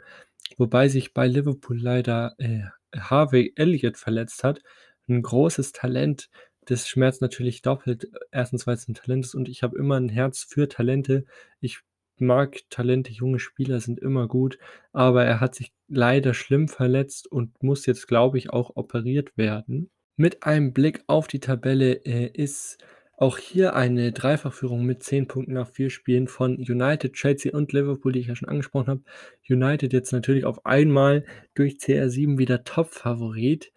Wobei 0.58 0.88
sich 0.88 1.14
bei 1.14 1.26
Liverpool 1.28 1.78
leider, 1.80 2.34
äh, 2.38 2.62
Harvey 2.98 3.52
Elliott 3.56 3.96
verletzt 3.98 4.44
hat, 4.44 4.60
'n 5.08 5.22
großes 5.22 5.72
Talent. 5.72 6.28
Das 6.68 6.88
schmerzt 6.88 7.22
natürlich 7.22 7.62
doppelt. 7.62 8.08
Erstens, 8.32 8.66
weil's 8.66 8.88
'n 8.88 8.94
Talent 8.94 9.24
ist 9.24 9.34
und 9.36 9.48
ich 9.48 9.62
habe 9.62 9.78
immer 9.78 9.96
'n 9.96 10.08
Herz 10.08 10.42
für 10.42 10.68
Talente. 10.68 11.24
Ich 11.60 11.80
mag 12.18 12.58
Talente, 12.70 13.12
junge 13.12 13.38
Spieler 13.38 13.78
sind 13.80 14.00
immer 14.00 14.26
gut, 14.26 14.58
aber 14.92 15.24
er 15.24 15.38
hat 15.40 15.54
sich 15.54 15.72
leider 15.88 16.34
schlimm 16.34 16.66
verletzt 16.68 17.30
und 17.30 17.62
muss 17.62 17.86
jetzt, 17.86 18.08
glaube 18.08 18.38
ich, 18.38 18.50
auch 18.50 18.72
operiert 18.74 19.36
werden. 19.36 19.90
Mit 20.16 20.42
einem 20.42 20.72
Blick 20.72 21.04
auf 21.06 21.28
die 21.28 21.40
Tabelle, 21.40 22.04
äh, 22.04 22.26
ist 22.32 22.78
auch 23.18 23.38
hier 23.38 23.76
eine 23.76 24.12
Dreifachführung 24.12 24.84
mit 24.84 25.02
10 25.04 25.28
Punkten 25.28 25.52
nach 25.54 25.68
4 25.68 25.88
Spielen 25.90 26.26
von 26.26 26.56
United, 26.56 27.12
Chelsea 27.14 27.52
und 27.52 27.72
Liverpool, 27.72 28.12
die 28.12 28.20
ich 28.20 28.26
ja 28.26 28.34
schon 28.36 28.48
angesprochen 28.48 28.88
habe. 28.88 29.02
United 29.48 29.92
jetzt 29.92 30.12
natürlich 30.12 30.44
auf 30.44 30.66
einmal 30.66 31.24
durch 31.54 31.78
CR7 31.78 32.38
wieder 32.38 32.64
Topfavorit. 32.64 33.72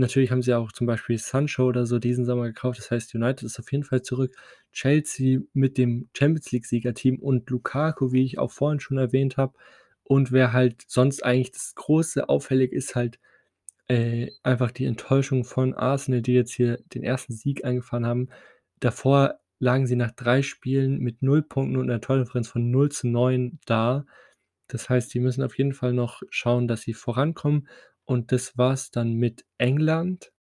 Natürlich 0.00 0.30
haben 0.30 0.42
sie 0.42 0.54
auch 0.54 0.72
zum 0.72 0.86
Beispiel 0.86 1.18
Sancho 1.18 1.66
oder 1.66 1.84
so 1.86 1.98
diesen 1.98 2.24
Sommer 2.24 2.44
gekauft. 2.46 2.78
Das 2.78 2.90
heißt, 2.90 3.14
United 3.14 3.42
ist 3.44 3.58
auf 3.60 3.70
jeden 3.70 3.84
Fall 3.84 4.00
zurück. 4.02 4.34
Chelsea 4.72 5.40
mit 5.52 5.76
dem 5.78 6.08
Champions-League-Siegerteam 6.16 7.18
und 7.18 7.50
Lukaku, 7.50 8.10
wie 8.12 8.24
ich 8.24 8.38
auch 8.38 8.50
vorhin 8.50 8.80
schon 8.80 8.96
erwähnt 8.98 9.36
habe. 9.36 9.54
Und 10.04 10.32
wer 10.32 10.52
halt 10.54 10.82
sonst 10.88 11.22
eigentlich 11.24 11.52
das 11.52 11.74
große 11.74 12.28
auffällig 12.30 12.72
ist 12.72 12.94
halt, 12.96 13.18
äh, 13.88 14.30
einfach 14.44 14.70
die 14.72 14.86
Enttäuschung 14.86 15.44
von 15.44 15.74
Arsenal, 15.74 16.22
die 16.22 16.34
jetzt 16.34 16.52
hier 16.52 16.78
den 16.94 17.02
ersten 17.04 17.32
Sieg 17.34 17.64
eingefahren 17.64 18.06
haben. 18.06 18.28
Davor 18.80 19.40
lagen 19.60 19.86
sie 19.86 19.96
nach 19.96 20.12
3 20.12 20.42
Spielen 20.42 20.98
mit 21.00 21.22
0 21.22 21.42
Punkten 21.42 21.76
und 21.76 21.86
'ner 21.88 22.00
Tordifferenz 22.00 22.48
von 22.48 22.70
0:9 22.70 23.60
da. 23.66 24.06
Das 24.68 24.88
heißt, 24.90 25.12
die 25.14 25.20
müssen 25.20 25.42
auf 25.44 25.58
jeden 25.58 25.74
Fall 25.74 25.92
noch 25.94 26.22
schauen, 26.30 26.68
dass 26.68 26.82
sie 26.82 26.94
vorankommen 26.94 27.68
und 28.10 28.32
das 28.32 28.58
war's 28.58 28.90
dann 28.90 29.14
mit 29.14 29.44
England. 29.56 30.32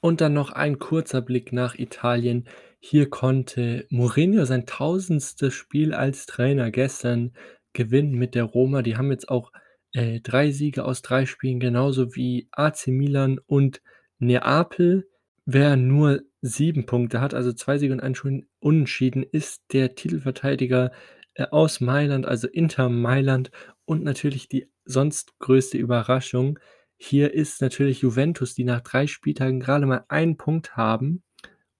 Und 0.00 0.22
dann 0.22 0.32
noch 0.32 0.50
ein 0.50 0.78
kurzer 0.78 1.20
Blick 1.20 1.52
nach 1.52 1.78
Italien. 1.78 2.48
Hier 2.80 3.10
konnte 3.10 3.86
Mourinho 3.90 4.46
sein 4.46 4.64
1000. 4.64 5.52
Spiel 5.52 5.92
als 5.92 6.24
Trainer 6.24 6.70
gestern 6.70 7.34
gewinnen 7.74 8.14
mit 8.14 8.34
der 8.34 8.44
Roma. 8.44 8.80
Die 8.80 8.96
haben 8.96 9.10
jetzt 9.10 9.28
auch, 9.28 9.52
äh, 9.92 10.20
3 10.20 10.52
Siege 10.52 10.86
aus 10.86 11.02
3 11.02 11.26
Spielen, 11.26 11.60
genauso 11.60 12.16
wie 12.16 12.48
AC 12.52 12.86
Milan 12.86 13.38
und 13.44 13.82
Neapel. 14.18 15.06
Wer 15.44 15.76
nur 15.76 16.22
7 16.40 16.86
Punkte 16.86 17.20
hat, 17.20 17.34
also 17.34 17.52
2 17.52 17.76
Siege 17.76 17.92
und 17.92 18.00
1 18.00 18.16
Schun 18.16 18.46
Unentschieden, 18.58 19.22
ist 19.22 19.64
der 19.74 19.94
Titelverteidiger, 19.94 20.92
äh, 21.34 21.46
aus 21.50 21.80
Mailand, 21.80 22.26
also 22.26 22.48
Inter 22.48 22.88
Mailand 22.88 23.50
und 23.84 24.02
natürlich 24.02 24.48
die 24.48 24.68
sonst 24.88 25.38
größte 25.38 25.78
Überraschung 25.78 26.58
hier 26.98 27.32
ist 27.32 27.62
natürlich 27.62 28.00
Juventus, 28.02 28.54
die 28.54 28.64
nach 28.64 28.80
3 28.80 29.06
Spieltagen 29.06 29.60
grade 29.60 29.86
mal 29.86 30.04
1 30.08 30.36
Punkt 30.36 30.76
haben 30.76 31.22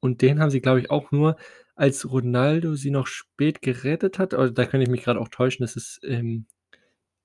und 0.00 0.22
den 0.22 0.40
haben 0.40 0.50
sie, 0.50 0.60
glaube 0.60 0.80
ich, 0.80 0.90
auch 0.90 1.10
nur, 1.10 1.36
als 1.74 2.10
Ronaldo 2.10 2.74
sie 2.76 2.90
noch 2.90 3.06
spät 3.08 3.62
gerettet 3.62 4.18
hat. 4.18 4.34
Aber 4.34 4.50
da 4.50 4.64
könnte 4.64 4.84
ich 4.84 4.90
mich 4.90 5.02
grad 5.04 5.16
auch 5.16 5.28
täuschen, 5.28 5.64
das 5.64 5.76
ist, 5.76 6.00
ähm, 6.04 6.46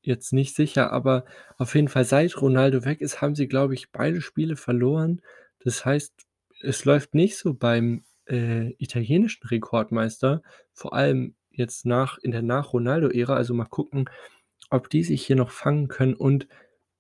jetzt 0.02 0.34
nicht 0.34 0.56
sicher, 0.56 0.92
aber 0.92 1.26
auf 1.58 1.76
jeden 1.76 1.88
Fall, 1.90 2.06
seit 2.06 2.42
Ronaldo 2.42 2.86
weg 2.86 3.02
ist, 3.02 3.22
haben 3.22 3.36
sie, 3.36 3.48
glaube 3.48 3.74
ich, 3.76 3.92
beide 3.92 4.22
Spiele 4.22 4.56
verloren. 4.58 5.22
Das 5.60 5.86
heißt, 5.86 6.14
es 6.62 6.86
läuft 6.86 7.16
nicht 7.16 7.38
so 7.38 7.54
beim, 7.54 8.04
äh, 8.26 8.72
italienischen 8.80 9.48
Rekordmeister, 9.48 10.42
vor 10.74 10.94
allem 10.94 11.36
jetzt 11.52 11.86
nach 11.86 12.18
in 12.20 12.32
der 12.32 12.42
Nach-Ronaldo-Ära. 12.42 13.36
Also, 13.36 13.54
mal 13.54 13.66
gucken, 13.66 14.10
ob 14.74 14.90
die 14.90 15.04
sich 15.04 15.26
hier 15.26 15.36
noch 15.36 15.52
fangen 15.52 15.88
können 15.88 16.16
und 16.16 16.48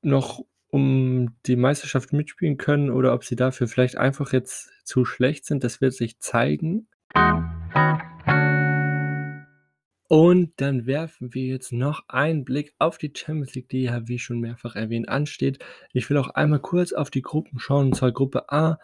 noch 0.02 0.46
um 0.70 1.36
die 1.46 1.56
Meisterschaft 1.56 2.14
mitspielen 2.14 2.58
können 2.58 2.90
oder 2.90 3.14
ob 3.14 3.24
sie 3.24 3.36
dafür 3.36 3.68
vielleicht 3.68 3.98
einfach 3.98 4.32
jetzt 4.34 4.72
zu 4.84 5.06
schlecht 5.06 5.46
sind. 5.46 5.64
Das 5.64 5.82
wird 5.82 5.94
sich 5.94 6.20
zeigen. 6.20 6.88
Und 10.08 10.54
dann 10.58 10.86
werfen 10.86 11.34
wir 11.34 11.46
jetzt 11.46 11.72
noch 11.72 12.04
einen 12.08 12.46
Blick 12.46 12.76
auf 12.78 13.00
die 13.00 13.12
Champions 13.16 13.56
League, 13.56 13.70
die 13.70 13.84
ja, 13.84 14.08
wie 14.08 14.20
schon 14.20 14.40
mehrfach 14.40 14.76
erwähnt, 14.76 15.10
ansteht. 15.10 15.58
Ich 15.92 16.08
will 16.10 16.18
auch 16.18 16.30
einmal 16.30 16.60
kurz 16.60 16.94
auf 16.94 17.10
die 17.10 17.24
Gruppen 17.24 17.58
schauen, 17.58 17.88
und 17.88 17.96
zwar 17.96 18.12
Gruppe 18.12 18.52
A, 18.52 18.78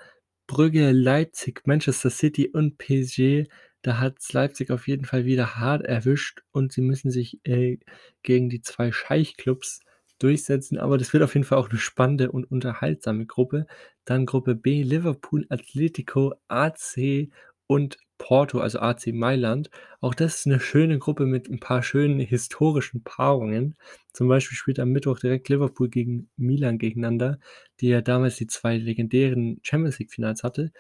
Brügge, 0.48 0.92
Leipzig, 0.92 1.62
Manchester 1.66 2.10
City 2.10 2.50
und 2.50 2.80
PSG. 2.80 3.48
Da 3.86 4.00
hat's 4.00 4.34
Leipzig 4.34 4.72
auf 4.72 4.88
jeden 4.90 5.06
Fall 5.06 5.24
wieder 5.26 5.56
hart 5.56 5.84
erwischt 5.86 6.42
und 6.52 6.74
sie 6.74 6.82
müssen 6.82 7.12
sich, 7.12 7.40
äh, 7.46 7.78
gegen 8.24 8.50
die 8.50 8.62
2 8.62 8.92
Scheichklubs 8.92 9.80
durchsetzen, 10.20 10.78
aber 10.78 10.98
das 10.98 11.14
wird 11.14 11.24
auf 11.24 11.34
jeden 11.34 11.46
Fall 11.46 11.58
auch 11.60 11.70
'ne 11.72 11.78
spannende 11.80 12.30
und 12.32 12.52
unterhaltsame 12.52 13.26
Gruppe. 13.26 13.68
Dann 14.04 14.26
Gruppe 14.26 14.56
B, 14.56 14.84
Liverpool, 14.84 15.46
Atletico, 15.50 16.34
AC 16.50 17.30
und 17.68 17.98
Porto, 18.18 18.60
also 18.60 18.80
AC 18.80 19.14
Mailand. 19.14 19.70
Auch 20.02 20.14
das 20.14 20.40
ist 20.40 20.48
'ne 20.48 20.60
schöne 20.60 21.00
Gruppe 21.00 21.26
mit 21.26 21.48
'n 21.50 21.62
paar 21.62 21.82
schönen 21.82 22.20
historischen 22.20 23.02
Paarungen. 23.04 23.78
Zum 24.12 24.28
Beispiel 24.28 24.58
spielt 24.58 24.80
am 24.80 24.90
Mittwoch 24.90 25.20
direkt 25.20 25.48
Liverpool 25.48 25.88
gegen 25.88 26.30
Milan 26.36 26.80
gegeneinander, 26.80 27.40
die 27.80 27.88
ja 27.88 28.02
damals 28.02 28.36
die 28.36 28.48
2 28.48 28.76
legendären 28.76 29.60
Champions-League-Finals 29.64 30.44
hatte. 30.44 30.72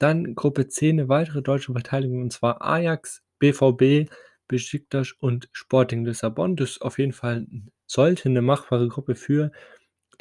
Dann 0.00 0.34
Gruppe 0.34 0.66
C, 0.68 0.92
'ne 0.94 1.08
weitere 1.10 1.42
deutsche 1.42 1.72
Beteiligung, 1.74 2.22
und 2.22 2.32
zwar 2.32 2.62
Ajax, 2.62 3.22
BVB, 3.38 4.08
Besiktas 4.48 5.12
und 5.12 5.48
Sporting 5.52 6.04
Lissabon. 6.06 6.56
Das 6.56 6.70
ist 6.72 6.82
auf 6.82 6.98
jeden 6.98 7.12
Fall 7.12 7.46
sollte 7.86 8.30
'ne 8.30 8.40
machbare 8.42 8.88
Gruppe 8.88 9.14
für 9.14 9.52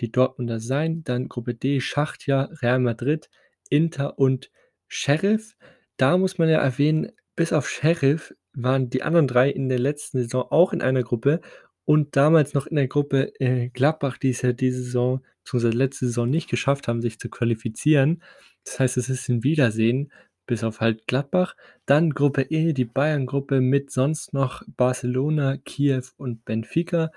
die 0.01 0.11
Dortmunder 0.11 0.59
sein. 0.59 1.03
Dann 1.05 1.29
Gruppe 1.29 1.55
D, 1.55 1.81
Schachtja, 1.81 2.49
Real 2.61 2.79
Madrid, 2.79 3.29
Inter 3.69 4.19
und 4.19 4.51
Sheriff. 4.87 5.55
Da 5.97 6.17
muss 6.17 6.37
man 6.39 6.49
ja 6.49 6.59
erwähnen, 6.59 7.11
bis 7.37 7.53
auf 7.53 7.69
Sheriff 7.69 8.35
waren 8.53 8.89
die 8.89 9.03
anderen 9.03 9.27
3 9.27 9.49
in 9.51 9.69
der 9.69 9.79
letzten 9.79 10.19
Saison 10.23 10.43
auch 10.51 10.73
in 10.73 10.81
einer 10.81 11.03
Gruppe 11.03 11.41
und 11.85 12.15
damals 12.17 12.53
noch 12.53 12.67
in 12.67 12.75
der 12.77 12.87
Gruppe, 12.89 13.33
äh, 13.41 13.69
Gladbach, 13.69 14.17
die 14.17 14.31
es 14.31 14.41
ja 14.43 14.53
diese 14.53 14.83
Saison 14.83 15.23
beziehungsweise 15.43 15.77
letzte 15.77 16.07
Saison 16.07 16.29
nicht 16.29 16.49
geschafft 16.49 16.87
haben, 16.89 17.01
sich 17.01 17.19
zu 17.19 17.29
qualifizieren. 17.29 18.21
Das 18.69 18.79
heißt, 18.79 18.97
es 18.97 19.09
ist 19.09 19.29
'n 19.29 19.43
Wiedersehen, 19.43 20.11
bis 20.45 20.63
auf 20.63 20.79
halt 20.79 21.07
Gladbach. 21.07 21.55
Dann 21.87 22.11
Gruppe 22.11 22.43
E, 22.43 22.73
die 22.73 22.85
Bayern-Gruppe 22.85 23.61
mit 23.61 23.89
sonst 23.91 24.31
noch 24.33 24.61
Barcelona, 24.77 25.57
Kiew 25.57 26.03
und 26.17 26.45
Benfica. 26.45 27.11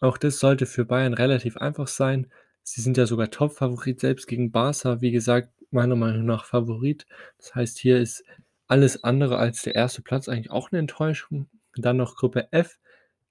Auch 0.00 0.18
das 0.18 0.40
sollte 0.40 0.66
für 0.66 0.84
Bayern 0.84 1.14
relativ 1.14 1.56
einfach 1.58 1.86
sein. 1.88 2.26
Sie 2.64 2.80
sind 2.82 2.96
ja 2.96 3.06
sogar 3.06 3.30
Topfavorit, 3.30 4.00
selbst 4.00 4.26
gegen 4.26 4.50
Barca, 4.52 5.00
wie 5.00 5.12
gesagt, 5.12 5.50
meiner 5.70 5.96
Meinung 5.96 6.24
nach 6.26 6.44
Favorit. 6.44 7.06
Das 7.38 7.54
heißt, 7.54 7.78
hier 7.78 7.98
ist 8.00 8.24
alles 8.66 9.04
andere 9.04 9.38
als 9.38 9.62
der 9.62 9.74
1. 9.76 10.02
Platz 10.02 10.28
eigentlich 10.28 10.50
auch 10.50 10.72
'ne 10.72 10.78
Enttäuschung. 10.80 11.48
Dann 11.76 11.96
noch 11.98 12.16
Gruppe 12.16 12.48
F, 12.52 12.78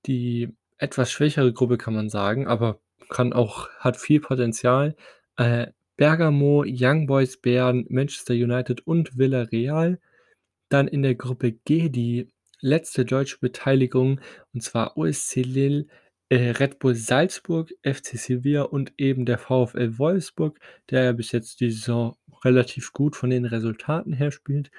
die 0.07 0.55
etwas 0.77 1.11
schwächere 1.11 1.53
Gruppe, 1.53 1.77
kann 1.77 1.93
man 1.95 2.09
sagen, 2.09 2.47
aber 2.47 2.79
kann 3.09 3.33
auch 3.33 3.69
hat 3.79 3.97
viel 3.97 4.21
Potenzial. 4.21 4.95
Äh, 5.37 5.67
Bergamo, 5.99 6.63
Young 6.65 7.07
Boys 7.07 7.35
Bern, 7.35 7.85
Manchester 7.89 8.33
United 8.33 8.87
und 8.87 9.17
Villarreal. 9.17 9.99
Dann 10.69 10.87
in 10.87 11.01
der 11.01 11.15
Gruppe 11.15 11.51
G 11.51 11.89
die 11.89 12.29
letzte 12.61 13.03
deutsche 13.03 13.37
Beteiligung, 13.41 14.21
und 14.53 14.63
zwar 14.63 14.95
OSC 14.95 15.41
Lille, 15.41 15.87
äh, 16.29 16.51
Red 16.51 16.79
Bull 16.79 16.95
Salzburg, 16.95 17.73
FC 17.83 18.17
Sevilla 18.17 18.61
und 18.61 18.93
eben 18.97 19.25
der 19.25 19.39
VfL 19.39 19.97
Wolfsburg, 19.97 20.57
der 20.89 21.03
ja 21.03 21.11
bis 21.11 21.33
jetzt 21.33 21.59
die 21.59 21.69
Saison 21.69 22.15
relativ 22.45 22.93
gut 22.93 23.17
von 23.17 23.29
den 23.29 23.43
Resultaten 23.43 24.13
her 24.13 24.31
spielt. 24.31 24.71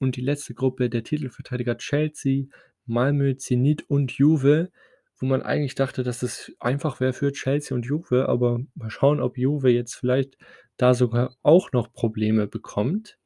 Und 0.00 0.16
die 0.16 0.22
letzte 0.22 0.54
Gruppe, 0.54 0.90
der 0.90 1.04
Titelverteidiger 1.04 1.78
Chelsea, 1.78 2.46
Malmö, 2.84 3.36
Zenit 3.36 3.88
und 3.88 4.10
Juve, 4.10 4.72
wo 5.18 5.26
man 5.26 5.42
eigentlich 5.42 5.74
dachte, 5.74 6.02
dass 6.02 6.22
es 6.22 6.52
einfach 6.58 7.00
wäre 7.00 7.12
für 7.12 7.32
Chelsea 7.32 7.74
und 7.74 7.86
Juve, 7.86 8.28
aber 8.28 8.60
mal 8.74 8.90
schauen, 8.90 9.20
ob 9.20 9.38
Juve 9.38 9.70
jetzt 9.70 9.94
vielleicht 9.94 10.36
da 10.76 10.94
sogar 10.94 11.36
auch 11.42 11.72
noch 11.72 11.92
Probleme 11.92 12.46
bekommt. 12.46 13.18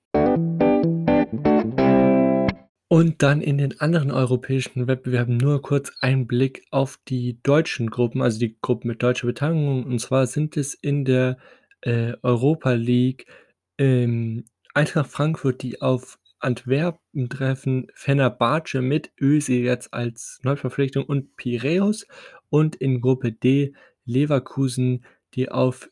Und 2.90 3.22
dann 3.22 3.42
in 3.42 3.58
den 3.58 3.80
anderen 3.80 4.10
europäischen 4.10 4.86
Wettbewerben 4.86 5.36
nur 5.36 5.60
kurz 5.60 5.92
ein 6.00 6.26
Blick 6.26 6.64
auf 6.70 6.98
die 7.06 7.38
deutschen 7.42 7.90
Gruppen, 7.90 8.22
also 8.22 8.38
die 8.38 8.56
Gruppen 8.62 8.88
mit 8.88 9.02
deutscher 9.02 9.26
Beteiligung. 9.26 9.84
Und 9.84 9.98
zwar 10.00 10.26
sind 10.26 10.56
es 10.56 10.72
in 10.72 11.04
der, 11.04 11.36
äh, 11.82 12.14
Europa 12.22 12.72
League, 12.72 13.26
ähm, 13.76 14.44
Eintracht 14.74 15.10
Frankfurt, 15.10 15.62
die 15.62 15.82
auf 15.82 16.18
Antwerpen 16.40 17.28
treffen, 17.28 17.88
Fenerbahce 17.94 18.80
mit 18.80 19.10
Özil 19.20 19.64
jetzt 19.64 19.92
als 19.92 20.38
Neuverpflichtung 20.42 21.04
und 21.04 21.36
Piräus. 21.36 22.06
Und 22.48 22.76
in 22.76 23.00
Gruppe 23.00 23.32
D 23.32 23.74
Leverkusen, 24.06 25.04
die 25.34 25.50
auf 25.50 25.90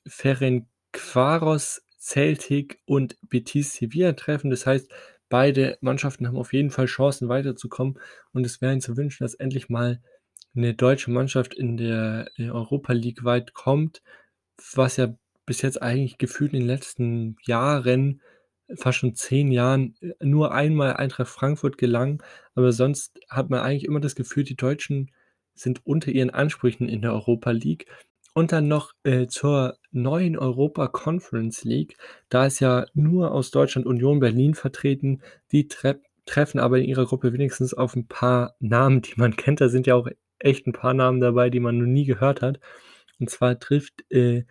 Ferencváros, 0.99 1.83
Celtic 1.99 2.81
und 2.87 3.17
Betis 3.29 3.75
Sevilla 3.75 4.13
treffen. 4.15 4.51
Das 4.51 4.67
heißt, 4.67 4.91
beide 5.29 5.79
Mannschaften 5.81 6.27
haben 6.29 6.37
auf 6.39 6.53
jeden 6.53 6.71
Fall 6.71 6.87
Chancen, 6.87 7.29
weiterzukommen. 7.29 7.99
Und 8.33 8.47
es 8.47 8.61
wäre 8.61 8.79
zu 8.79 8.97
wünschen, 8.97 9.25
dass 9.25 9.35
endlich 9.35 9.69
mal 9.69 10.01
'ne 10.55 10.75
deutsche 10.75 11.11
Mannschaft 11.11 11.55
in 11.55 11.77
der, 11.77 12.29
Europa 12.39 12.93
League 12.93 13.25
weit 13.25 13.55
kommt, 13.55 14.03
was 14.75 14.97
ja 14.97 15.15
bis 15.47 15.63
jetzt 15.63 15.83
eigentlich 15.83 16.19
gefühlt 16.19 16.53
in 16.55 16.61
den 16.61 16.69
letzten 16.69 17.37
Jahren, 17.47 18.23
fast 18.77 18.99
schon 18.99 19.15
10 19.15 19.53
Jahren, 19.53 19.97
nur 20.23 20.53
einmal 20.53 20.95
Eintracht 20.97 21.29
Frankfurt 21.31 21.79
gelang. 21.79 22.23
Aber 22.55 22.73
sonst 22.73 23.19
hat 23.31 23.51
man 23.51 23.61
eigentlich 23.61 23.85
immer 23.87 24.01
das 24.01 24.17
Gefühl, 24.17 24.45
die 24.45 24.57
Deutschen 24.57 25.13
sind 25.55 25.87
unter 25.87 26.11
ihren 26.13 26.31
Ansprüchen 26.31 26.89
in 26.89 27.03
der 27.03 27.13
Europa 27.15 27.51
League. 27.53 27.87
Und 28.37 28.53
dann 28.53 28.69
noch, 28.69 28.93
äh, 29.03 29.29
zur 29.29 29.79
neuen 29.93 30.37
Europa 30.37 30.89
Conference 30.89 31.65
League. 31.65 31.97
Da 32.29 32.45
ist 32.45 32.61
ja 32.61 32.85
nur 32.93 33.33
aus 33.33 33.51
Deutschland 33.51 33.87
Union 33.87 34.21
Berlin 34.21 34.55
vertreten. 34.55 35.23
Die 35.53 35.69
trepp 35.69 36.03
treffen 36.27 36.59
aber 36.61 36.79
in 36.79 36.85
ihrer 36.85 37.07
Gruppe 37.07 37.33
wenigstens 37.33 37.73
auf 37.73 37.97
'n 37.97 38.07
paar 38.09 38.55
Namen, 38.61 39.01
die 39.01 39.15
man 39.17 39.37
kennt. 39.37 39.63
Da 39.63 39.71
sind 39.71 39.87
ja 39.87 39.95
auch 39.95 40.07
echt 40.39 40.67
'n 40.67 40.75
paar 40.75 40.93
Namen 40.93 41.21
dabei, 41.23 41.49
die 41.49 41.61
man 41.61 41.79
noch 41.79 41.87
nie 41.87 42.05
gehört 42.05 42.43
hat. 42.43 42.61
Und 43.19 43.31
zwar 43.31 43.59
trifft, 43.59 44.05
äh, 44.11 44.45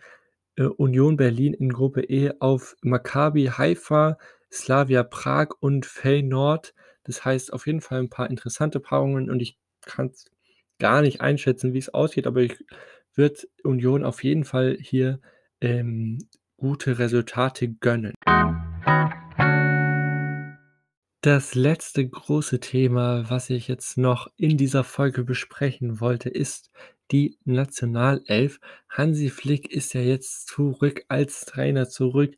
äh, 0.57 0.63
Union 0.63 1.17
Berlin 1.17 1.53
in 1.53 1.69
Gruppe 1.73 2.01
E 2.03 2.31
auf 2.39 2.75
Maccabi 2.83 3.47
Haifa, 3.57 4.17
Slavia 4.51 5.03
Prag 5.03 5.49
und 5.59 5.85
Feyenoord. 5.85 6.73
Das 7.03 7.25
heißt 7.25 7.53
auf 7.53 7.67
jeden 7.67 7.81
Fall 7.81 7.99
'n 8.01 8.09
paar 8.09 8.29
interessante 8.31 8.79
Paarungen 8.79 9.29
und 9.29 9.41
ich 9.41 9.57
kann's 9.81 10.25
gar 10.79 11.01
nicht 11.01 11.21
einschätzen, 11.21 11.73
wie's 11.73 11.89
ausgeht, 11.93 12.27
aber 12.27 12.41
ich 12.41 12.57
würde 13.15 13.47
Union 13.63 14.03
auf 14.03 14.23
jeden 14.23 14.43
Fall 14.43 14.77
hier, 14.79 15.19
ähm, 15.61 16.19
gute 16.57 16.99
Resultate 16.99 17.73
gönnen. 17.73 18.13
Das 21.21 21.55
letzte 21.55 22.07
große 22.07 22.59
Thema, 22.59 23.27
was 23.29 23.49
ich 23.49 23.67
jetzt 23.67 23.97
noch 23.97 24.27
in 24.37 24.57
dieser 24.57 24.83
Folge 24.83 25.23
besprechen 25.23 25.99
wollte, 25.99 26.29
ist 26.29 26.69
die 27.11 27.39
Nationalelf. 27.45 28.59
Hansi 28.89 29.29
Flick 29.29 29.71
ist 29.71 29.93
ja 29.93 30.01
jetzt 30.01 30.47
zurück 30.47 31.03
als 31.07 31.45
Trainer 31.45 31.89
zurück 31.89 32.35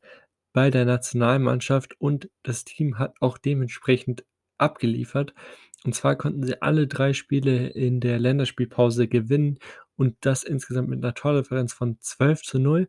bei 0.53 0.71
der 0.71 0.85
Nationalmannschaft 0.85 1.99
und 1.99 2.29
das 2.43 2.63
Team 2.63 2.97
hat 2.97 3.15
auch 3.19 3.37
dementsprechend 3.37 4.25
abgeliefert. 4.57 5.33
Und 5.83 5.93
zwar 5.93 6.15
konnten 6.15 6.43
sie 6.43 6.61
alle 6.61 6.87
3 6.87 7.13
Spiele 7.13 7.67
in 7.67 7.99
der 7.99 8.19
Länderspielpause 8.19 9.07
gewinnen 9.07 9.59
und 9.97 10.15
das 10.21 10.43
insgesamt 10.43 10.89
mit 10.89 11.01
'ner 11.01 11.13
Tordifferenz 11.15 11.73
von 11.73 11.97
12:0. 12.01 12.87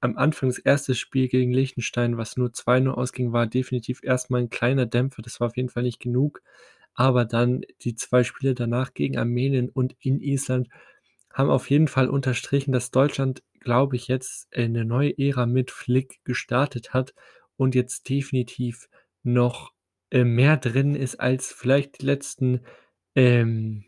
Am 0.00 0.16
Anfang 0.18 0.50
das 0.50 0.58
1. 0.58 0.94
Spiel 0.94 1.28
gegen 1.28 1.52
Liechtenstein, 1.52 2.18
was 2.18 2.36
nur 2.36 2.52
2:0 2.54 2.94
ausging, 2.96 3.32
war 3.32 3.46
definitiv 3.48 4.00
erst 4.04 4.30
mal 4.30 4.40
'n 4.42 4.50
kleiner 4.50 4.86
Dämpfer. 4.86 5.22
Das 5.22 5.40
war 5.40 5.48
auf 5.48 5.56
jeden 5.56 5.70
Fall 5.70 5.84
nicht 5.84 6.00
genug. 6.00 6.42
Aber 6.94 7.24
dann 7.26 7.62
die 7.82 7.96
2 7.96 8.24
Spiele 8.24 8.54
danach 8.54 8.94
gegen 8.94 9.18
Armenien 9.18 9.70
und 9.70 9.96
in 10.00 10.20
Island 10.20 10.68
haben 11.34 11.50
auf 11.50 11.70
jeden 11.70 11.88
Fall 11.88 12.08
unterstrichen, 12.10 12.72
dass 12.72 12.90
Deutschland, 12.92 13.42
glaube 13.60 13.96
ich, 13.96 14.08
jetzt, 14.08 14.48
äh, 14.52 14.68
'ne 14.68 14.84
neue 14.86 15.18
Ära 15.18 15.46
mit 15.46 15.70
Flick 15.72 16.20
gestartet 16.24 16.94
hat 16.94 17.14
und 17.58 17.74
jetzt 17.76 18.08
definitiv 18.10 18.88
noch, 19.24 19.72
äh, 20.12 20.24
mehr 20.24 20.56
drin 20.58 20.94
ist 20.96 21.16
als 21.20 21.52
vielleicht 21.52 22.02
die 22.02 22.06
letzten, 22.06 22.62
ähm, 23.16 23.84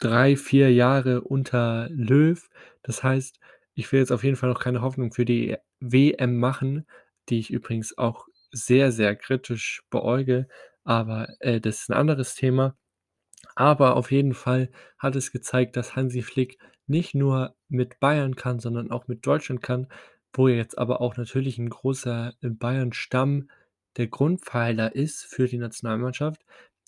3, 0.00 0.36
4 0.36 0.72
Jahre 0.72 1.22
unter 1.22 1.88
Löw. 1.90 2.48
Das 2.82 3.02
heißt, 3.02 3.40
ich 3.74 3.90
will 3.92 4.00
jetzt 4.00 4.12
auf 4.12 4.24
jeden 4.24 4.36
Fall 4.36 4.50
noch 4.50 4.60
keine 4.60 4.82
Hoffnung 4.82 5.12
für 5.12 5.24
die 5.24 5.56
WM 5.80 6.38
machen, 6.38 6.86
die 7.28 7.38
ich 7.40 7.50
übrigens 7.50 7.96
auch 7.98 8.26
sehr, 8.52 8.92
sehr 8.92 9.16
kritisch 9.16 9.82
beäuge, 9.90 10.48
aber, 10.84 11.28
äh, 11.40 11.60
das 11.60 11.80
ist 11.82 11.90
'n 11.90 11.94
anderes 11.94 12.34
Thema. 12.34 12.76
Aber 13.56 13.96
auf 13.96 14.12
jeden 14.12 14.34
Fall 14.34 14.70
hat 14.98 15.16
es 15.16 15.32
gezeigt, 15.32 15.76
dass 15.76 15.96
Hansi 15.96 16.22
Flick 16.22 16.58
nicht 16.86 17.14
nur 17.14 17.56
mit 17.68 18.00
Bayern 18.00 18.36
kann, 18.36 18.60
sondern 18.60 18.90
auch 18.92 19.08
mit 19.08 19.26
Deutschland 19.26 19.62
kann, 19.62 19.88
wo 20.34 20.48
jetzt 20.48 20.78
aber 20.78 21.00
auch 21.02 21.16
natürlich 21.16 21.58
'n 21.58 21.70
großer, 21.70 22.34
Bayern-Stamm 22.42 23.50
der 23.98 24.08
Grundpfeiler 24.08 24.94
ist 24.96 25.24
für 25.26 25.48
die 25.48 25.58
Nationalmannschaft. 25.58 26.44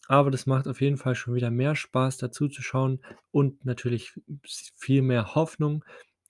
Aber 0.08 0.30
das 0.30 0.46
macht 0.46 0.66
auf 0.66 0.80
jeden 0.80 0.96
Fall 0.96 1.14
schon 1.14 1.34
wieder 1.34 1.50
mehr 1.50 1.76
Spaß, 1.76 2.16
da 2.18 2.30
zuzuschauen 2.30 3.00
und 3.30 3.64
natürlich 3.64 4.12
viel 4.76 5.02
mehr 5.02 5.34
Hoffnung. 5.34 5.84